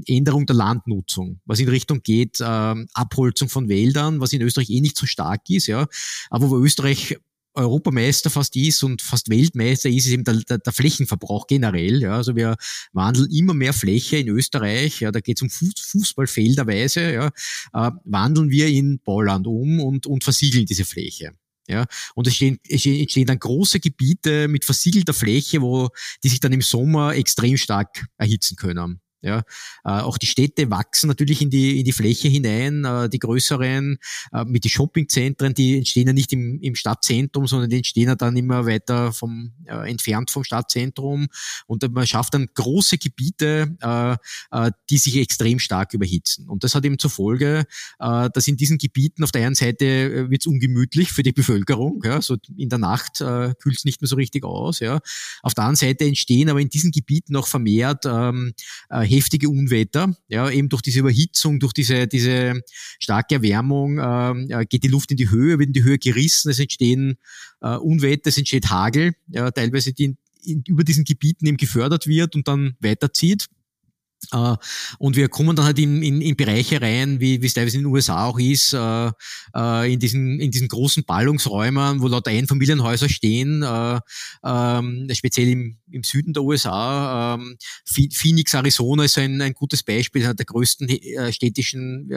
[0.08, 4.82] Änderung der Landnutzung, was in Richtung geht, äh, Abholzung von Wäldern, was in Österreich eh
[4.82, 5.88] nicht so stark ist, ja,
[6.32, 7.18] aber wo Österreich
[7.58, 12.02] Europameister fast ist und fast Weltmeister ist, ist eben der, der, der Flächenverbrauch generell.
[12.02, 12.16] Ja.
[12.16, 12.56] Also wir
[12.94, 17.28] wandeln immer mehr Fläche in Österreich, ja, da geht es um Fuß, Fußballfelderweise, ja,
[17.74, 21.32] äh, wandeln wir in Bauland um und, und versiegeln diese Fläche.
[21.70, 25.90] Ja, und es stehen, es entstehen dann große Gebiete mit versiegelter Fläche, wo
[26.24, 29.02] die sich dann im Sommer extrem stark erhitzen können.
[29.28, 29.44] Ja,
[29.84, 33.98] äh, auch die Städte wachsen natürlich in die, in die Fläche hinein, äh, die größeren,
[34.32, 38.16] äh, mit den Shoppingzentren, die entstehen ja nicht im, im Stadtzentrum, sondern die entstehen ja
[38.16, 41.28] dann immer weiter vom, äh, entfernt vom Stadtzentrum
[41.68, 44.16] und man schafft dann große Gebiete, äh,
[44.52, 46.48] äh, die sich extrem stark überhitzen.
[46.48, 47.66] Und das hat eben zur Folge,
[48.00, 51.34] äh, dass in diesen Gebieten auf der einen Seite äh, wird es ungemütlich für die
[51.34, 55.00] Bevölkerung, ja, so in der Nacht äh, kühlt es nicht mehr so richtig aus, ja.
[55.42, 58.54] Auf der anderen Seite entstehen aber in diesen Gebieten auch vermehrt ähm,
[58.90, 60.16] äh, heftige Unwetter.
[60.28, 62.62] Ja, eben durch diese Überhitzung, durch diese, diese
[63.00, 66.60] starke Erwärmung äh, geht die Luft in die Höhe, wird in die Höhe gerissen, es
[66.60, 67.18] entstehen
[67.62, 72.36] äh, Unwetter, es entsteht Hagel, ja, teilweise die in, über diesen Gebieten eben gefördert wird
[72.36, 73.48] und dann weiterzieht.
[74.34, 74.56] Uh,
[74.98, 77.94] und wir kommen dann halt in, in, in Bereiche rein, wie, es teilweise in den
[77.94, 79.12] USA auch ist, uh,
[79.56, 83.64] uh, in, diesen, in diesen großen Ballungsräumen, wo lauter Einfamilienhäuser stehen,
[84.44, 87.36] ähm, speziell im, im Süden der USA.
[87.36, 90.90] Ähm, Phoenix, Arizona ist ein, ein gutes Beispiel, einer der größten
[91.32, 92.10] städtischen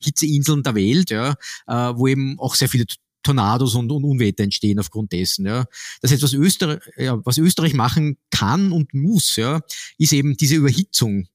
[0.00, 1.34] Hitzeinseln der Welt, ja,
[1.66, 2.84] wo eben auch sehr viele
[3.22, 5.46] Tornados und, und Unwetter entstehen aufgrund dessen.
[5.46, 5.64] Ja.
[6.00, 9.60] Das heißt, was Österreich, ja, was Österreich machen kann und muss, ja,
[9.98, 11.26] ist eben diese Überhitzung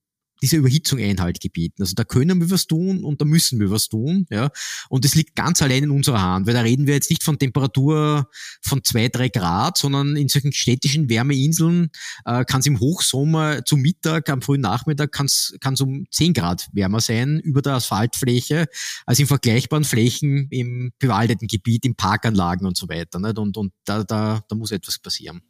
[0.42, 1.82] dieser Überhitzung Einhalt gebieten.
[1.82, 4.26] Also da können wir was tun und da müssen wir was tun.
[4.30, 4.50] Ja.
[4.90, 7.40] Und das liegt ganz allein in unserer Hand, weil da reden wir jetzt nicht von
[7.40, 8.30] Temperatur
[8.62, 11.90] von zwei, drei Grad, sondern in solchen städtischen Wärmeinseln
[12.26, 16.68] äh, kann es im Hochsommer zum Mittag, am frühen Nachmittag kann es um zehn Grad
[16.74, 18.68] wärmer sein über der Asphaltfläche,
[19.06, 23.20] als in vergleichbaren Flächen im bewaldeten Gebiet, in Parkanlagen und so weiter.
[23.20, 23.38] Nicht?
[23.38, 25.42] Und, und da, da, da muss etwas passieren.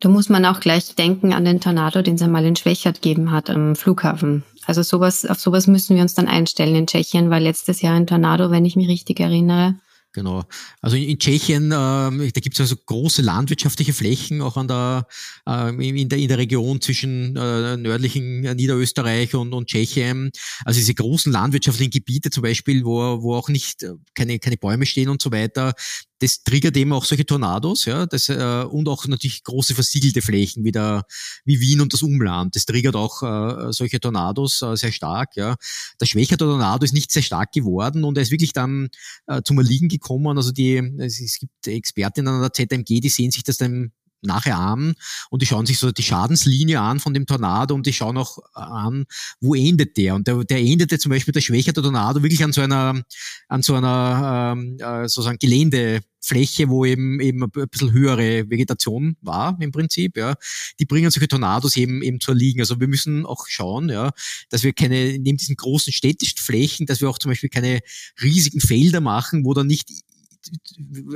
[0.00, 3.30] Da muss man auch gleich denken an den Tornado, den es einmal in Schwächert gegeben
[3.30, 4.44] hat am Flughafen.
[4.64, 6.74] Also sowas, auf sowas müssen wir uns dann einstellen.
[6.74, 9.74] In Tschechien war letztes Jahr ein Tornado, wenn ich mich richtig erinnere.
[10.12, 10.42] Genau.
[10.80, 15.06] Also in, Tschechien, äh, da gibt es also große landwirtschaftliche Flächen, auch an der,
[15.46, 20.32] äh, in, der, in der Region zwischen äh, nördlichen Niederösterreich und, und Tschechien.
[20.64, 24.84] Also diese großen landwirtschaftlichen Gebiete zum Beispiel, wo, wo auch nicht äh, keine, keine Bäume
[24.84, 25.74] stehen und so weiter,
[26.20, 30.64] das triggert eben auch solche Tornados, ja, das, äh, und auch natürlich große versiegelte Flächen
[30.64, 31.04] wie, der,
[31.44, 32.54] wie Wien und das Umland.
[32.54, 35.56] Das triggert auch äh, solche Tornados äh, sehr stark, ja.
[36.00, 38.88] Der schwächere Tornado ist nicht sehr stark geworden und er ist wirklich dann
[39.26, 40.36] äh, zum Erliegen gekommen.
[40.36, 44.94] Also die, es, gibt Expertinnen an der ZMG, die sehen sich das dann nachher an
[45.30, 48.38] und die schauen sich so die Schadenslinie an von dem Tornado und die schauen auch
[48.54, 49.06] an,
[49.40, 50.14] wo endet der.
[50.14, 53.02] Und der, der endete zum Beispiel der schwächere Tornado wirklich an so einer,
[53.48, 59.56] an so einer ähm, äh, sozusagen Geländefläche, wo eben eben ein bisschen höhere Vegetation war
[59.60, 60.34] im Prinzip, ja,
[60.78, 62.60] die bringen solche Tornados eben eben zu erliegen.
[62.60, 64.10] Also wir müssen auch schauen, ja,
[64.50, 67.80] dass wir keine neben diesen großen städtischen Flächen, dass wir auch zum Beispiel keine
[68.22, 69.88] riesigen Felder machen, wo dann nicht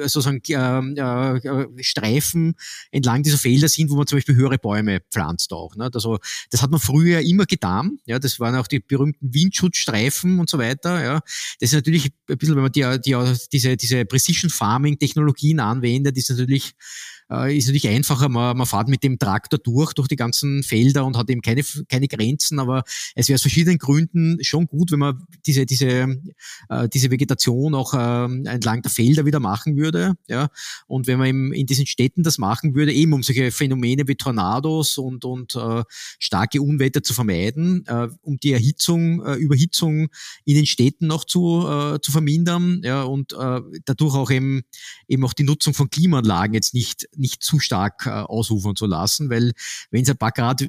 [0.07, 2.55] sozusagen äh, äh, Streifen
[2.90, 5.77] entlang dieser Felder sind, wo man zum Beispiel höhere Bäume pflanzt auch.
[5.77, 5.90] Ne?
[5.92, 6.18] Also
[6.51, 7.99] das hat man früher immer getan.
[8.07, 11.03] Ja, das waren auch die berühmten Windschutzstreifen und so weiter.
[11.03, 11.20] Ja,
[11.61, 16.16] das ist natürlich ein bisschen, wenn man die, die diese diese Precision Farming Technologien anwendet,
[16.16, 16.75] ist natürlich
[17.30, 18.28] äh, ist natürlich einfacher.
[18.28, 21.62] Man, man fährt mit dem Traktor durch, durch die ganzen Felder und hat eben keine,
[21.88, 22.84] keine Grenzen, aber
[23.14, 26.18] es wäre aus verschiedenen Gründen schon gut, wenn man diese, diese,
[26.68, 30.14] äh, diese Vegetation auch äh, entlang der Felder wieder machen würde.
[30.28, 30.48] Ja?
[30.87, 34.14] Und wenn man eben in diesen Städten das machen würde, eben um solche Phänomene wie
[34.14, 35.82] Tornados und, und äh,
[36.18, 40.08] starke Unwetter zu vermeiden, äh, um die Erhitzung, äh, Überhitzung
[40.44, 43.02] in den Städten noch zu, äh, zu vermindern ja?
[43.02, 44.62] und äh, dadurch auch eben,
[45.08, 49.31] eben auch die Nutzung von Klimaanlagen jetzt nicht nicht zu stark äh, ausufern zu lassen,
[49.31, 49.53] weil
[49.90, 50.68] wenn es ein paar Grad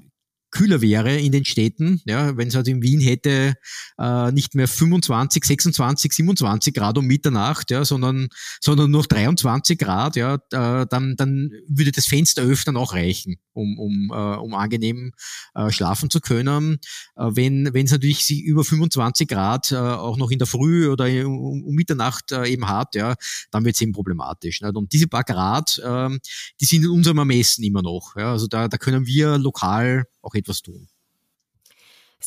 [0.55, 3.55] kühler wäre in den Städten, ja, wenn es halt in Wien hätte
[3.99, 8.29] äh, nicht mehr 25, 26, 27 Grad um Mitternacht, ja, sondern,
[8.61, 13.77] sondern nur 23 Grad, ja, äh, dann, dann würde das Fenster öffnen auch reichen, um,
[13.77, 15.11] um, äh, um angenehm
[15.55, 16.77] äh, schlafen zu können.
[17.17, 20.89] Äh, wenn wenn es natürlich sich über 25 Grad äh, auch noch in der Früh
[20.89, 23.15] oder um, um Mitternacht äh, eben hat, ja,
[23.51, 24.61] dann wird es eben problematisch.
[24.61, 24.75] Nicht?
[24.75, 26.17] Und diese paar Grad, äh,
[26.61, 28.15] die sind in unserem Ermessen immer noch.
[28.15, 30.88] Ja, also da, da können wir lokal auch etwas tun.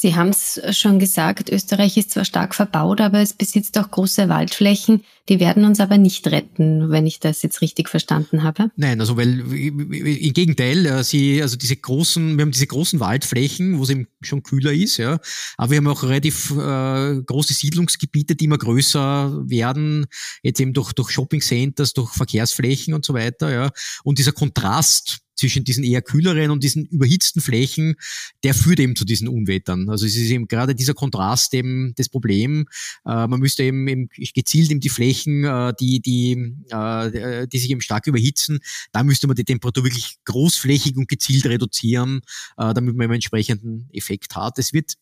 [0.00, 4.28] Sie haben es schon gesagt, Österreich ist zwar stark verbaut, aber es besitzt auch große
[4.28, 5.02] Waldflächen.
[5.28, 8.70] Die werden uns aber nicht retten, wenn ich das jetzt richtig verstanden habe.
[8.76, 13.78] Nein, also weil im Gegenteil, äh, sie, also diese großen, wir haben diese großen Waldflächen,
[13.78, 15.18] wo es eben schon kühler ist, ja,
[15.56, 20.06] aber wir haben auch relativ äh, große Siedlungsgebiete, die immer größer werden,
[20.44, 23.70] jetzt eben durch, durch Shopping Centers, durch Verkehrsflächen und so weiter, ja.
[24.04, 27.94] Und dieser Kontrast zwischen diesen eher kühleren und diesen überhitzten Flächen,
[28.42, 29.88] der führt eben zu diesen Unwettern.
[29.88, 32.66] Also es ist eben gerade dieser Kontrast eben das Problem.
[33.06, 37.70] Äh, man müsste eben, eben gezielt eben die Flächen, äh, die, die, äh, die sich
[37.70, 38.58] eben stark überhitzen,
[38.92, 42.20] da müsste man die Temperatur wirklich großflächig und gezielt reduzieren,
[42.56, 44.58] äh, damit man einen entsprechenden Effekt hat.
[44.58, 44.94] Es wird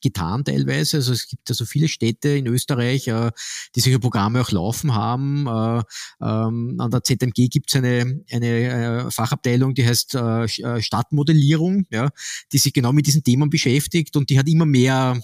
[0.00, 0.98] getan teilweise.
[0.98, 3.30] Also es gibt also viele Städte in Österreich, äh,
[3.74, 5.46] die solche Programme auch laufen haben.
[5.46, 5.82] Äh,
[6.22, 11.86] ähm, an der ZMG gibt es eine, eine äh, Fachabteilung, die heißt äh, äh, Stadtmodellierung,
[11.90, 12.10] ja,
[12.52, 15.20] die sich genau mit diesen Themen beschäftigt und die hat immer mehr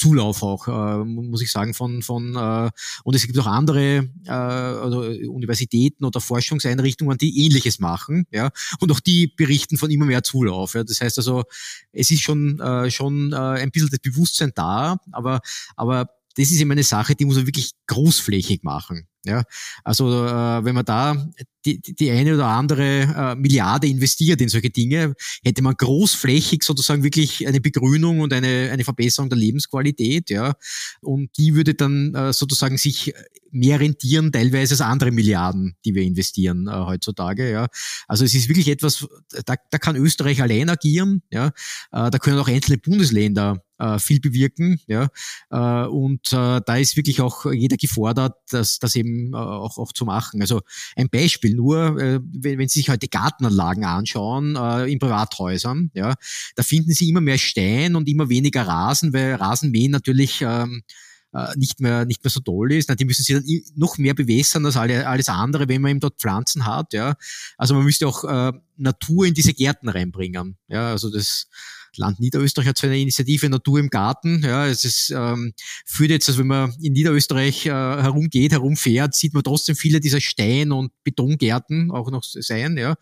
[0.00, 2.70] Zulauf auch, äh, muss ich sagen, von, von äh,
[3.04, 8.90] und es gibt auch andere äh, also Universitäten oder Forschungseinrichtungen, die ähnliches machen, ja, und
[8.90, 10.72] auch die berichten von immer mehr Zulauf.
[10.72, 10.84] Ja.
[10.84, 11.44] Das heißt also,
[11.92, 15.40] es ist schon, äh, schon äh, ein bisschen das Bewusstsein da, aber,
[15.76, 19.06] aber das ist immer eine Sache, die muss man wirklich großflächig machen.
[19.26, 19.42] Ja,
[19.84, 21.28] also äh, wenn man da
[21.66, 25.12] die, die eine oder andere äh, Milliarde investiert in solche Dinge,
[25.44, 30.54] hätte man großflächig sozusagen wirklich eine Begrünung und eine, eine Verbesserung der Lebensqualität, ja.
[31.02, 33.12] Und die würde dann äh, sozusagen sich
[33.50, 37.66] mehr rentieren, teilweise als andere Milliarden, die wir investieren äh, heutzutage, ja.
[38.08, 39.06] Also es ist wirklich etwas,
[39.44, 41.48] da, da kann Österreich allein agieren, ja.
[41.92, 45.08] Äh, da können auch einzelne Bundesländer äh, viel bewirken, ja.
[45.50, 49.92] Äh, und äh, da ist wirklich auch jeder gefordert, dass das eben äh, auch, auch
[49.92, 50.40] zu machen.
[50.40, 50.60] Also
[50.96, 56.14] ein Beispiel nur, äh, wenn, wenn Sie sich heute Gartenanlagen anschauen äh, in Privathäusern, ja,
[56.54, 60.82] da finden Sie immer mehr Stein und immer weniger Rasen, weil Rasenmähen natürlich ähm,
[61.32, 62.90] äh, nicht mehr nicht mehr so toll ist.
[62.98, 63.44] Die müssen sie dann
[63.76, 66.92] noch mehr bewässern als alle, alles andere, wenn man eben dort Pflanzen hat.
[66.92, 67.14] Ja,
[67.56, 70.56] also man müsste auch äh, Natur in diese Gärten reinbringen.
[70.68, 71.48] Ja, also das
[71.96, 74.42] Land Niederösterreich hat so eine Initiative Natur im Garten.
[74.42, 75.52] Ja, es ist, ähm,
[75.84, 80.20] führt jetzt, also wenn man in Niederösterreich äh, herumgeht, herumfährt, sieht man trotzdem viele dieser
[80.20, 82.76] Stein- und Betongärten auch noch sein.
[82.76, 82.94] Ja,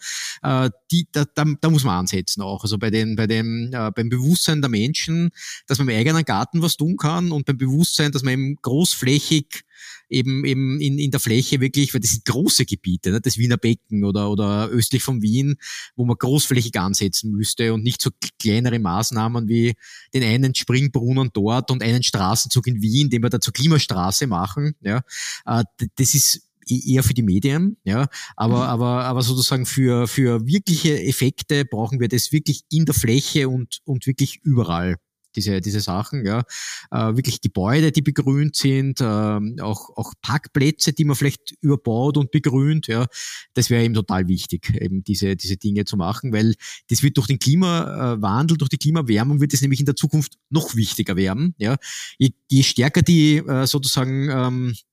[0.43, 2.63] äh, die, da, da, da muss man ansetzen auch.
[2.63, 5.31] Also bei den, bei dem, äh, beim Bewusstsein der Menschen,
[5.67, 9.65] dass man im eigenen Garten was tun kann und beim Bewusstsein, dass man eben großflächig
[10.09, 13.57] eben, eben in, in der Fläche wirklich, weil das sind große Gebiete, ne, das Wiener
[13.57, 15.57] Becken oder, oder östlich von Wien,
[15.97, 19.75] wo man großflächig ansetzen müsste und nicht so kleinere Maßnahmen wie
[20.15, 24.75] den einen Springbrunnen dort und einen Straßenzug in Wien, den wir da zur Klimastraße machen.
[24.81, 25.03] Ja,
[25.47, 25.65] äh,
[25.97, 28.63] das ist e-, eher für die Medien, ja, aber, mhm.
[28.63, 33.81] aber, aber sozusagen für, für wirkliche Effekte brauchen wir das wirklich in der Fläche und,
[33.85, 34.97] und wirklich überall
[35.37, 36.43] diese, diese Sachen, ja.
[36.91, 42.31] Äh, wirklich Gebäude, die begrünt sind, äh, auch, auch Parkplätze, die man vielleicht überbaut und
[42.31, 43.07] begrünt, ja.
[43.55, 46.55] Das wäre eben total wichtig, eben diese, diese Dinge zu machen, weil
[46.89, 50.75] das wird durch den Klimawandel, durch die Klimawärmung wird es nämlich in der Zukunft noch
[50.77, 51.77] wichtiger werden, ja.
[52.19, 54.88] Je, je stärker die äh, sozusagen ähm, äh,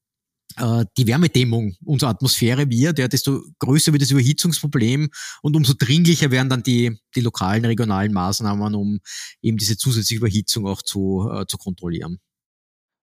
[0.57, 5.09] die Wärmedämmung unserer Atmosphäre wird, ja, desto größer wird das Überhitzungsproblem
[5.41, 8.99] und umso dringlicher werden dann die, die lokalen, regionalen Maßnahmen, um
[9.41, 12.19] eben diese zusätzliche Überhitzung auch zu, äh, zu kontrollieren.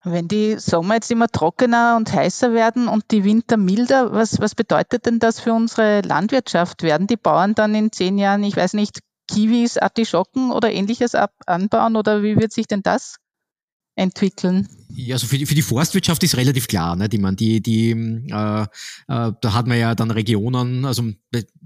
[0.04, 4.56] Wenn die Sommer jetzt immer trockener und heißer werden und die Winter milder, was, was
[4.56, 6.82] bedeutet denn das für unsere Landwirtschaft?
[6.82, 11.32] Werden die Bauern dann in zehn Jahren, ich weiß nicht, Kiwis, Artischocken oder ähnliches ab
[11.46, 13.16] anbauen oder wie wird sich denn das
[13.94, 14.68] entwickeln?
[14.94, 16.96] Ja, also für die, für die Forstwirtschaft ist relativ klar.
[16.96, 17.08] Ne?
[17.08, 18.66] Die, man, die, die, äh, äh,
[19.06, 21.10] da hat man ja dann Regionen, also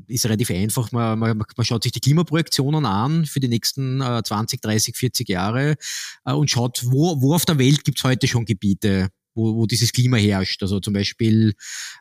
[0.06, 0.92] ist relativ einfach.
[0.92, 5.28] Man, man, man schaut sich die Klimaprojektionen an für die nächsten äh, 20, 30, 40
[5.28, 5.76] Jahre
[6.24, 9.92] äh, und schaut, wo, wo auf der Welt gibt's heute schon Gebiete, wo, wo dieses
[9.92, 10.62] Klima herrscht.
[10.62, 11.54] Also zum Beispiel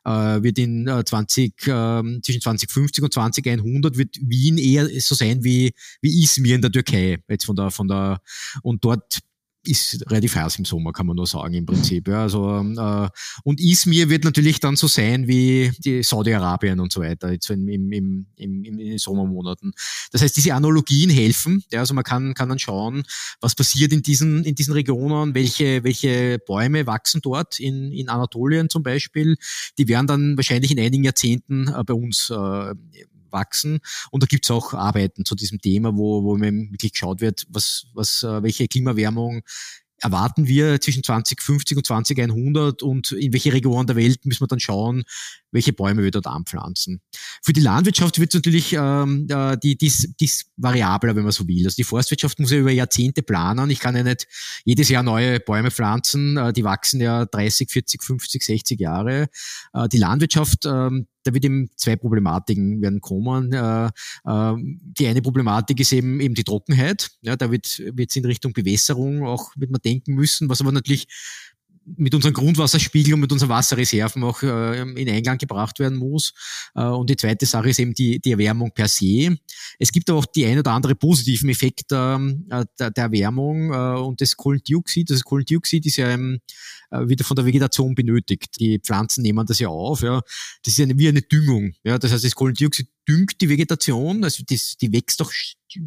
[0.05, 5.43] äh, wird in äh, 20, äh, zwischen 2050 und 2100 wird Wien eher so sein
[5.43, 7.17] wie, wie Izmir in der Türkei.
[7.27, 8.21] Jetzt von der, von der,
[8.61, 9.21] und dort
[9.67, 12.07] ist relativ heiß im Sommer, kann man nur sagen, im Prinzip.
[12.07, 13.09] Ja, also, äh,
[13.43, 17.67] und Izmir wird natürlich dann so sein wie die Saudi-Arabien und so weiter, jetzt im,
[17.67, 19.73] im, im, im, in den Sommermonaten.
[20.11, 21.63] Das heißt, diese Analogien helfen.
[21.71, 23.03] Ja, also man kann, kann dann schauen,
[23.41, 28.69] was passiert in diesen, in diesen Regionen, welche, welche Bäume wachsen dort, in, in Anatolien
[28.69, 29.37] zum Beispiel.
[29.77, 32.73] Die werden dann wahrscheinlich in einigen Jahrzehnten äh, bei uns äh,
[33.35, 33.81] wachsen.
[34.09, 36.39] Und da gibt es auch Arbeiten zu diesem Thema, wo, wo
[36.71, 39.43] wirklich geschaut wird, was, was, äh, welche Klimawärmung
[40.01, 44.59] erwarten wir zwischen 2050 und 2100 und in welche Regionen der Welt müssen wir dann
[44.59, 45.03] schauen,
[45.51, 47.01] welche Bäume wir dort anpflanzen.
[47.41, 51.47] Für die Landwirtschaft wird es natürlich ähm, äh, die, dies, dies variabler, wenn man so
[51.47, 51.65] will.
[51.65, 53.69] Also die Forstwirtschaft muss ja über Jahrzehnte planen.
[53.69, 54.27] Ich kann ja nicht
[54.65, 56.37] jedes Jahr neue Bäume pflanzen.
[56.37, 59.29] Äh, die wachsen ja 30, 40, 50, 60 Jahre.
[59.73, 63.51] Äh, die Landwirtschaft ähm, da wird eben zwei Problematiken werden kommen.
[63.51, 67.09] Äh, äh, die eine Problematik ist eben eben die Trockenheit.
[67.21, 71.07] Ja, da wird wird in Richtung Bewässerung auch man denken müssen, was aber natürlich
[71.97, 76.33] mit unserem Grundwasserspiegel und mit unseren Wasserreserven auch äh, in Eingang gebracht werden muss.
[76.73, 79.37] Äh, und die zweite Sache ist eben die, die Erwärmung per se.
[79.77, 82.19] Es gibt aber auch die ein oder andere positiven Effekte
[82.49, 85.09] äh, der, der Erwärmung äh, und das Kohlendioxid.
[85.11, 86.39] Das Kohlendioxid ist ja ähm,
[86.89, 88.59] äh, wieder von der Vegetation benötigt.
[88.59, 90.01] Die Pflanzen nehmen das ja auf.
[90.01, 90.21] Ja.
[90.63, 91.73] Das ist eine, wie eine Düngung.
[91.83, 91.99] Ja.
[91.99, 95.31] Das heißt, das Kohlendioxid düngt die Vegetation, also das, die wächst doch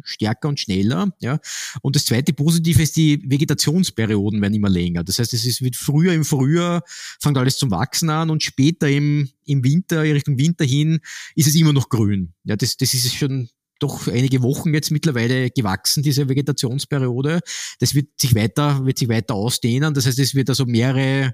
[0.03, 1.13] stärker und schneller.
[1.19, 1.39] Ja.
[1.81, 5.03] Und das zweite Positive ist, die Vegetationsperioden werden immer länger.
[5.03, 6.83] Das heißt, es ist, wird früher im Frühjahr,
[7.19, 10.99] fängt alles zum Wachsen an und später im, im Winter, Richtung Winter hin,
[11.35, 12.33] ist es immer noch grün.
[12.43, 17.39] Ja, das, das ist schon doch einige Wochen jetzt mittlerweile gewachsen, diese Vegetationsperiode.
[17.79, 19.93] Das wird sich weiter, wird sich weiter ausdehnen.
[19.93, 21.33] Das heißt, es wird also mehrere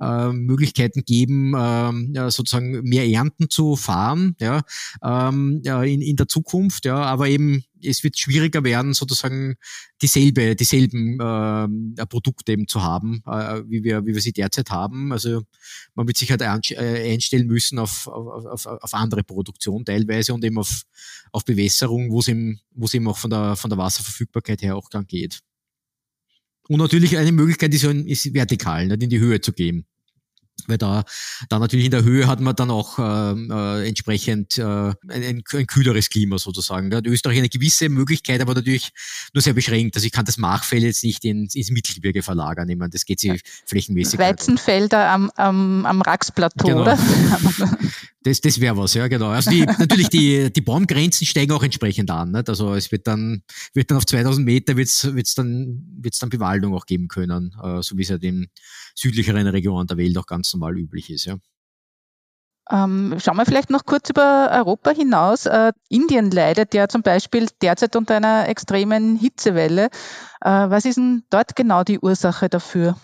[0.00, 4.62] äh, Möglichkeiten geben, ähm, ja, sozusagen mehr Ernten zu fahren, ja,
[5.02, 9.56] ähm, ja, in, in der Zukunft, ja, aber eben es wird schwieriger werden, sozusagen
[10.02, 15.12] dieselbe, dieselben äh, Produkte eben zu haben, äh, wie wir, wie wir sie derzeit haben.
[15.12, 15.42] Also
[15.94, 20.58] man wird sich halt äh, einstellen müssen auf, auf, auf andere Produktion teilweise und eben
[20.58, 20.82] auf,
[21.32, 24.76] auf Bewässerung, wo es eben, wo es eben auch von der, von der Wasserverfügbarkeit her
[24.76, 25.40] auch dann geht.
[26.68, 29.86] Und natürlich eine Möglichkeit ist, ist vertikal, nicht in die Höhe zu gehen
[30.68, 31.04] weil da,
[31.48, 35.42] da natürlich in der Höhe hat man dann auch äh, äh, entsprechend äh, ein, ein,
[35.66, 36.90] kühleres Klima sozusagen.
[36.90, 38.90] Da hat Österreich eine gewisse Möglichkeit, aber natürlich
[39.34, 39.96] nur sehr beschränkt.
[39.96, 42.68] Also ich kann das Machfeld jetzt nicht in, ins Mittelgebirge verlagern.
[42.68, 44.18] Ich meine, das geht sich flächenmäßig.
[44.18, 46.82] Weizenfelder am, am, am Raxplateau, genau.
[46.82, 46.98] oder?
[48.26, 49.28] Das, das wäre was, ja, genau.
[49.28, 52.32] Also die, natürlich die, die Baumgrenzen steigen auch entsprechend an.
[52.32, 52.48] Nicht?
[52.48, 56.74] Also es wird dann, wird dann auf 2000 Meter wird's, wird's dann, wird's dann Bewaldung
[56.74, 58.48] auch geben können, äh, so wie es ja den
[58.96, 61.36] südlicheren Regionen der Welt auch ganz normal üblich ist, ja.
[62.68, 65.46] Ähm, schauen wir vielleicht noch kurz über Europa hinaus.
[65.46, 69.84] Äh, Indien leidet ja zum Beispiel derzeit unter einer extremen Hitzewelle.
[70.40, 72.96] Äh, was ist denn dort genau die Ursache dafür?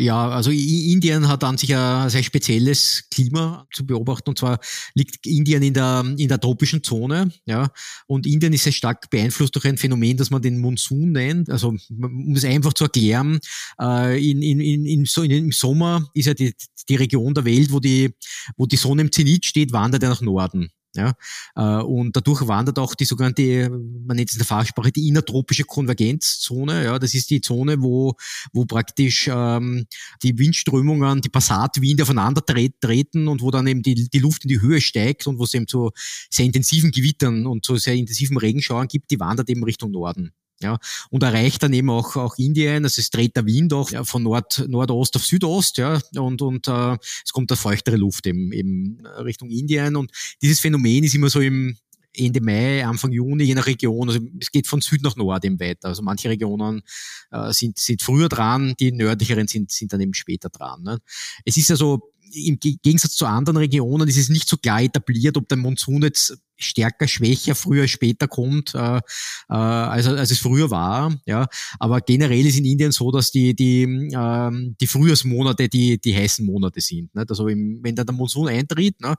[0.00, 4.60] Ja, also Indien hat an sich ein sehr spezielles Klima zu beobachten und zwar
[4.94, 7.72] liegt Indien in der, in der tropischen Zone, ja,
[8.06, 11.50] und Indien ist sehr stark beeinflusst durch ein Phänomen, das man den Monsun nennt.
[11.50, 13.40] Also um es einfach zu erklären,
[13.80, 16.54] äh, in, in, in, in, im Sommer ist ja die,
[16.88, 18.14] die Region der Welt, wo die,
[18.56, 20.70] wo die Sonne im Zenit steht, wandert er nach Norden.
[20.94, 21.12] Ja,
[21.54, 25.64] äh, und dadurch wandert auch die sogenannte, man nennt es in der Fachsprache, die innertropische
[25.64, 26.84] Konvergenzzone.
[26.84, 28.14] Ja, das ist die Zone, wo,
[28.52, 29.86] wo praktisch ähm,
[30.22, 34.62] die Windströmungen, die Passatwinde aufeinander treten und wo dann eben die, die Luft in die
[34.62, 35.90] Höhe steigt und wo es eben zu
[36.30, 40.32] sehr intensiven Gewittern und zu sehr intensiven Regenschauern gibt, die wandert eben Richtung Norden.
[40.60, 40.78] Ja,
[41.10, 44.24] und erreicht dann eben auch, auch Indien, also es dreht der Wind auch ja, von
[44.24, 49.06] Nord, Nordost auf Südost, ja, und, und äh, es kommt da feuchtere Luft eben, eben
[49.18, 50.10] Richtung Indien und
[50.42, 51.76] dieses Phänomen ist immer so im
[52.12, 55.60] Ende Mai, Anfang Juni, je nach Region, also es geht von Süd nach Nord eben
[55.60, 55.88] weiter.
[55.88, 56.82] Also manche Regionen
[57.30, 60.82] äh, sind, sind früher dran, die nördlicheren sind, sind dann eben später dran.
[60.82, 60.98] Ne?
[61.44, 65.48] Es ist also im Gegensatz zu anderen Regionen ist es nicht so klar etabliert, ob
[65.48, 69.00] der Monsun jetzt stärker, schwächer, früher, später kommt, äh, äh,
[69.48, 71.14] als, als es früher war.
[71.26, 71.46] Ja,
[71.78, 76.44] aber generell ist in Indien so, dass die die ähm, die Frühjahrsmonate die die heißen
[76.44, 77.14] Monate sind.
[77.14, 77.24] Ne?
[77.28, 79.14] Also im, wenn da der Monsun eintritt, ne,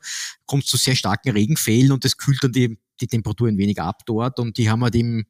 [0.46, 3.80] kommt es zu sehr starken Regenfällen und das kühlt dann die die Temperatur ein wenig
[3.80, 5.26] ab dort und die haben halt im,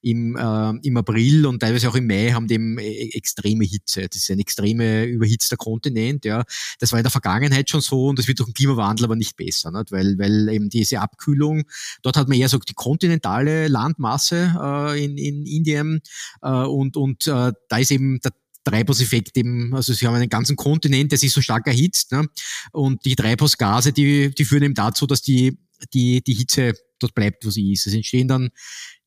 [0.00, 4.08] im, äh, im April und teilweise auch im Mai haben die eben äh, extreme Hitze.
[4.08, 6.44] Das ist ein extreme überhitzter Kontinent, ja.
[6.78, 9.36] Das war in der Vergangenheit schon so und das wird durch den Klimawandel aber nicht
[9.36, 9.92] besser, nicht?
[9.92, 11.64] Weil, weil eben diese Abkühlung,
[12.02, 16.00] dort hat man eher so die kontinentale Landmasse äh, in, in Indien
[16.42, 18.32] äh, und, und äh, da ist eben der
[18.64, 22.12] Treibhauseffekt eben, also sie haben einen ganzen Kontinent, der sich so stark erhitzt.
[22.12, 22.26] Ne?
[22.72, 25.58] Und die Treibhausgase, die, die führen eben dazu, dass die,
[25.92, 27.86] die, die Hitze dort bleibt, wo sie ist.
[27.86, 28.50] Es entstehen dann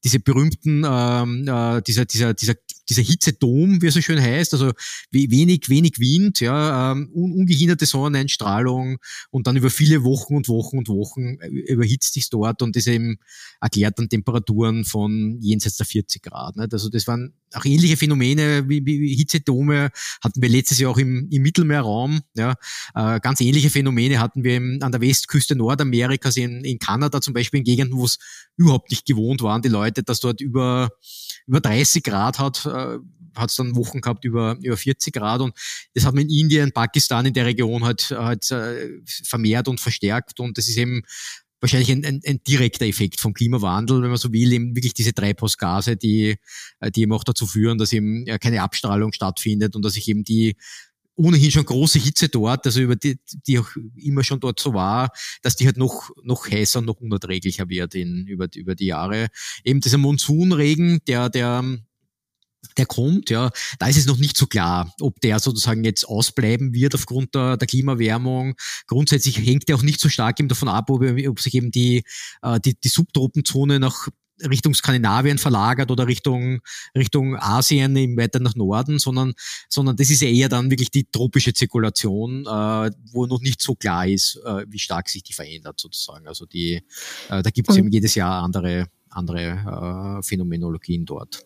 [0.04, 2.56] diese berühmten, ähm, äh, dieser, dieser, dieser,
[2.90, 4.72] dieser Hitzedom, wie er so schön heißt, also
[5.12, 8.98] wenig, wenig Wind, ja, ähm, ungehinderte Sonneneinstrahlung
[9.32, 12.88] und dann über viele Wochen und Wochen und Wochen äh, überhitzt sich dort und das
[12.88, 13.18] eben
[13.62, 16.56] erklärt dann Temperaturen von jenseits der 40 Grad.
[16.58, 16.74] Nicht?
[16.74, 19.90] Also das waren auch ähnliche Phänomene wie, wie Hitzedome
[20.24, 22.22] hatten wir letztes Jahr auch im, im Mittelmeerraum.
[22.36, 22.56] Ja,
[22.94, 27.34] äh, ganz ähnliche Phänomene hatten wir im, an der Westküste Nordamerikas in, in Kanada zum
[27.34, 28.18] Beispiel in Gegenden, wo es
[28.58, 30.90] überhaupt nicht gewohnt waren, die Leute, dass dort über,
[31.48, 33.00] über 30 Grad hat, äh,
[33.36, 35.54] hat es dann Wochen gehabt über, über 40 Grad und
[35.94, 40.40] das hat man in Indien, Pakistan in der Region halt, halt äh, vermehrt und verstärkt
[40.40, 41.04] und das ist eben
[41.62, 45.14] wahrscheinlich ein, ein, ein direkter Effekt vom Klimawandel, wenn man so will, eben wirklich diese
[45.14, 46.38] Treibhausgase, die,
[46.80, 50.24] äh, die eben auch dazu führen, dass eben keine Abstrahlung stattfindet und dass sich eben
[50.24, 50.56] die
[51.18, 53.18] ohnehin schon große Hitze dort, also über die,
[53.48, 55.10] die auch immer schon dort so war,
[55.42, 59.28] dass die halt noch, noch heißer und noch unerträglicher wird in, über, über die Jahre.
[59.64, 61.64] Eben dieser Monsunregen, der, der,
[62.78, 66.74] der kommt, ja, da ist es noch nicht so klar, ob der sozusagen jetzt ausbleiben
[66.74, 68.56] wird aufgrund der, der Klimawärmung.
[68.88, 72.04] Grundsätzlich hängt der auch nicht so stark eben davon ab, ob, ob sich eben die,
[72.42, 74.10] äh, die, die Subtropenzone nach
[74.44, 76.60] Richtung Skandinavien verlagert oder Richtung,
[76.96, 79.34] Richtung Asien eben weiter nach Norden, sondern,
[79.70, 83.76] sondern das ist ja eher dann wirklich die tropische Zirkulation, äh, wo noch nicht so
[83.76, 86.28] klar ist, äh, wie stark sich die verändert sozusagen.
[86.28, 86.82] Also die,
[87.30, 91.46] äh, da gibt es eben jedes Jahr andere, andere äh, Phänomenologien dort.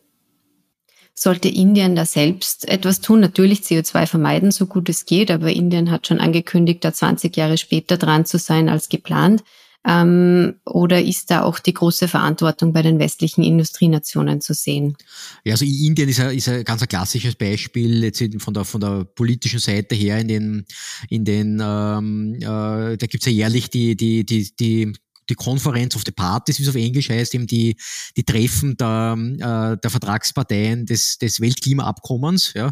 [1.22, 3.20] Sollte Indien da selbst etwas tun?
[3.20, 7.58] Natürlich CO2 vermeiden, so gut es geht, aber Indien hat schon angekündigt, da 20 Jahre
[7.58, 9.44] später dran zu sein als geplant.
[9.86, 14.96] Ähm, oder ist da auch die große Verantwortung bei den westlichen Industrienationen zu sehen?
[15.44, 18.80] Ja, also Indien ist ein, ist ein ganz ein klassisches Beispiel jetzt von der von
[18.80, 20.66] der politischen Seite her in den
[21.10, 24.94] in den ähm, äh, da gibt's ja jährlich die die die die
[25.30, 27.76] die Conference of the Parties, wie es auf Englisch heißt, eben die,
[28.18, 32.54] die Treffen der, äh, der Vertragsparteien des, des Weltklimaabkommens.
[32.54, 32.72] Ja.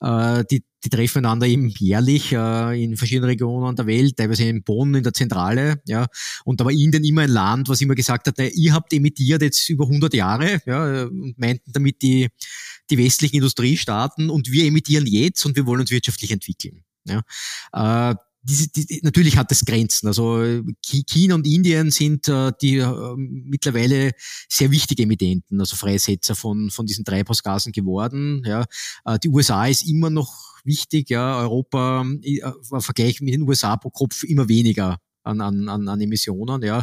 [0.00, 4.62] Äh, die, die treffen einander eben jährlich äh, in verschiedenen Regionen der Welt, teilweise in
[4.62, 5.82] Bonn, in der Zentrale.
[5.86, 6.06] Ja.
[6.44, 9.68] Und da war Indien immer ein Land, was immer gesagt hat, ihr habt emittiert jetzt
[9.68, 12.28] über 100 Jahre ja, und meinten damit die,
[12.90, 16.84] die westlichen Industriestaaten und wir emittieren jetzt und wir wollen uns wirtschaftlich entwickeln.
[17.08, 18.10] Ja.
[18.10, 18.14] Äh,
[18.48, 20.06] diese, die, natürlich hat es Grenzen.
[20.06, 24.12] Also China und Indien sind äh, die äh, mittlerweile
[24.48, 28.42] sehr wichtige Emittenten, also Freisetzer von, von diesen Treibhausgasen geworden.
[28.46, 28.64] Ja.
[29.04, 30.32] Äh, die USA ist immer noch
[30.64, 31.40] wichtig, ja.
[31.40, 32.40] Europa äh,
[32.70, 36.62] im Vergleich mit den USA pro Kopf immer weniger an, an, an Emissionen.
[36.62, 36.82] Ja.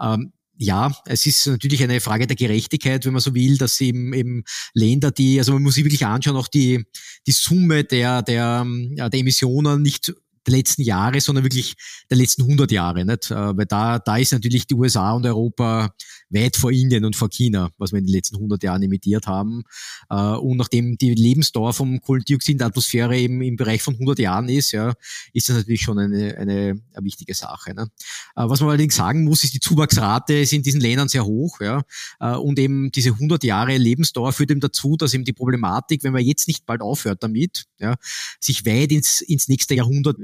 [0.00, 0.32] Ähm,
[0.62, 4.44] ja, es ist natürlich eine Frage der Gerechtigkeit, wenn man so will, dass eben, eben
[4.74, 6.84] Länder, die, also man muss sich wirklich anschauen, auch die,
[7.26, 10.12] die Summe der, der, der Emissionen nicht
[10.46, 11.74] der letzten Jahre, sondern wirklich
[12.10, 13.04] der letzten 100 Jahre.
[13.04, 13.30] Nicht?
[13.30, 15.94] Äh, weil da, da ist natürlich die USA und Europa
[16.30, 19.62] weit vor Indien und vor China, was wir in den letzten 100 Jahren emittiert haben.
[20.08, 24.18] Äh, und nachdem die Lebensdauer vom Kohlendioxid in der Atmosphäre eben im Bereich von 100
[24.18, 24.94] Jahren ist, ja,
[25.32, 27.74] ist das natürlich schon eine, eine, eine wichtige Sache.
[27.74, 27.90] Ne?
[28.36, 31.60] Äh, was man allerdings sagen muss, ist, die Zuwachsrate ist in diesen Ländern sehr hoch.
[31.60, 31.82] Ja?
[32.18, 36.24] Und eben diese 100 Jahre Lebensdauer führt eben dazu, dass eben die Problematik, wenn man
[36.24, 37.96] jetzt nicht bald aufhört damit, ja,
[38.38, 40.18] sich weit ins, ins nächste Jahrhundert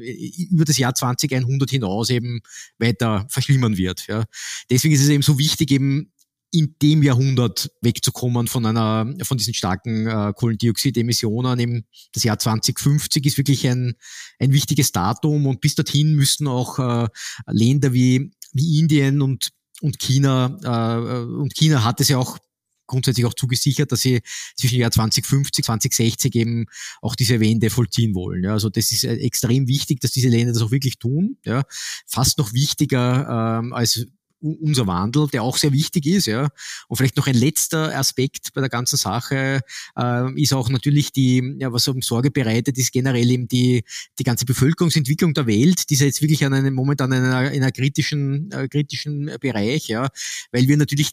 [0.50, 2.40] über das Jahr 2100 hinaus eben
[2.78, 4.06] weiter verschlimmern wird.
[4.06, 4.24] Ja.
[4.70, 6.12] Deswegen ist es eben so wichtig, eben
[6.52, 11.58] in dem Jahrhundert wegzukommen von einer, von diesen starken äh, Kohlendioxidemissionen.
[11.58, 13.94] Eben das Jahr 2050 ist wirklich ein,
[14.38, 17.08] ein wichtiges Datum und bis dorthin müssten auch äh,
[17.48, 19.50] Länder wie, wie Indien und
[19.82, 22.38] und China äh, und China hat es ja auch
[22.86, 24.20] grundsätzlich auch zugesichert, dass sie
[24.56, 26.66] zwischen Jahr 2050, 2060 eben
[27.02, 28.44] auch diese Wende vollziehen wollen.
[28.44, 31.38] Ja, also das ist äh, extrem wichtig, dass diese Länder das auch wirklich tun.
[31.44, 31.64] Ja,
[32.06, 34.06] fast noch wichtiger ähm, als
[34.40, 36.48] unser Wandel, der auch sehr wichtig ist, ja.
[36.88, 39.60] Und vielleicht noch ein letzter Aspekt bei der ganzen Sache
[39.96, 43.84] äh, ist auch natürlich die, ja, was um Sorge bereitet, ist generell eben die,
[44.18, 47.50] die ganze Bevölkerungsentwicklung der Welt, die ist ja jetzt wirklich an einem, momentan in einer,
[47.50, 50.08] in einer kritischen, äh, kritischen Bereich, ja,
[50.52, 51.12] weil wir natürlich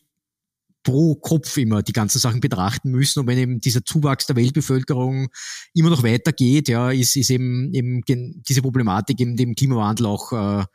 [0.84, 3.22] pro Kopf immer die ganzen Sachen betrachten müssen.
[3.22, 5.30] Und wenn eben dieser Zuwachs der Weltbevölkerung
[5.74, 10.66] immer noch weitergeht, ja, ist, ist eben, eben diese Problematik eben dem Klimawandel auch, äh,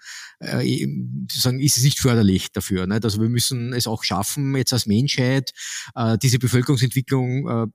[0.40, 0.86] äh,
[1.30, 2.86] sozusagen, ist es nicht förderlich dafür.
[2.86, 3.04] Nicht?
[3.04, 5.52] Also wir müssen es auch schaffen, jetzt als Menschheit,
[5.94, 7.66] äh, diese Bevölkerungsentwicklung äh,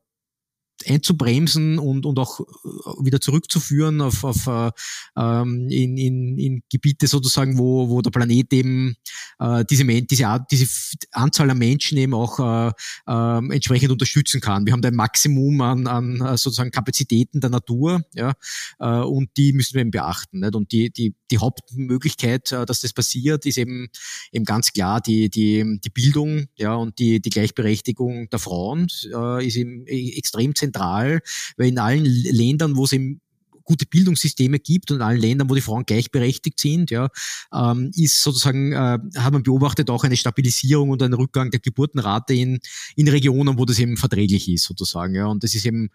[0.87, 4.71] einzubremsen und, und auch äh, wieder zurückzuführen auf, auf äh,
[5.17, 8.95] ähm, in, in, in Gebiete sozusagen, wo, wo der Planet eben
[9.39, 10.65] äh, diese, diese, diese
[11.11, 12.71] Anzahl an Menschen eben auch äh,
[13.07, 14.65] äh, entsprechend unterstützen kann.
[14.65, 18.33] Wir haben da ein Maximum an, an äh, sozusagen Kapazitäten der Natur, ja,
[18.79, 20.39] äh, und die müssen wir eben beachten.
[20.39, 20.55] Nicht?
[20.55, 23.87] Und die, die, die Hauptmöglichkeit, äh, dass das passiert, ist eben,
[24.31, 29.45] eben ganz klar die, die, die Bildung ja, und die, die Gleichberechtigung der Frauen äh,
[29.45, 33.21] ist eben extrem zentral, weil in allen Ländern, wo es eben
[33.63, 37.07] gute Bildungssysteme gibt und in allen Ländern, wo die Frauen gleichberechtigt sind, ja,
[37.53, 42.33] ähm, ist sozusagen, äh, hat man beobachtet auch eine Stabilisierung und einen Rückgang der Geburtenrate
[42.33, 42.59] in,
[42.95, 45.15] in Regionen, wo das eben verträglich ist, sozusagen.
[45.15, 45.27] Ja.
[45.27, 45.89] Und das ist eben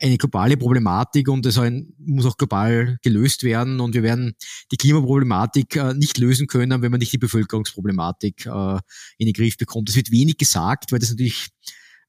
[0.00, 1.60] eine globale Problematik und das
[1.98, 3.78] muss auch global gelöst werden.
[3.80, 4.34] Und wir werden
[4.72, 8.78] die Klimaproblematik äh, nicht lösen können, wenn man nicht die Bevölkerungsproblematik äh,
[9.18, 9.88] in den Griff bekommt.
[9.88, 11.50] Das wird wenig gesagt, weil das natürlich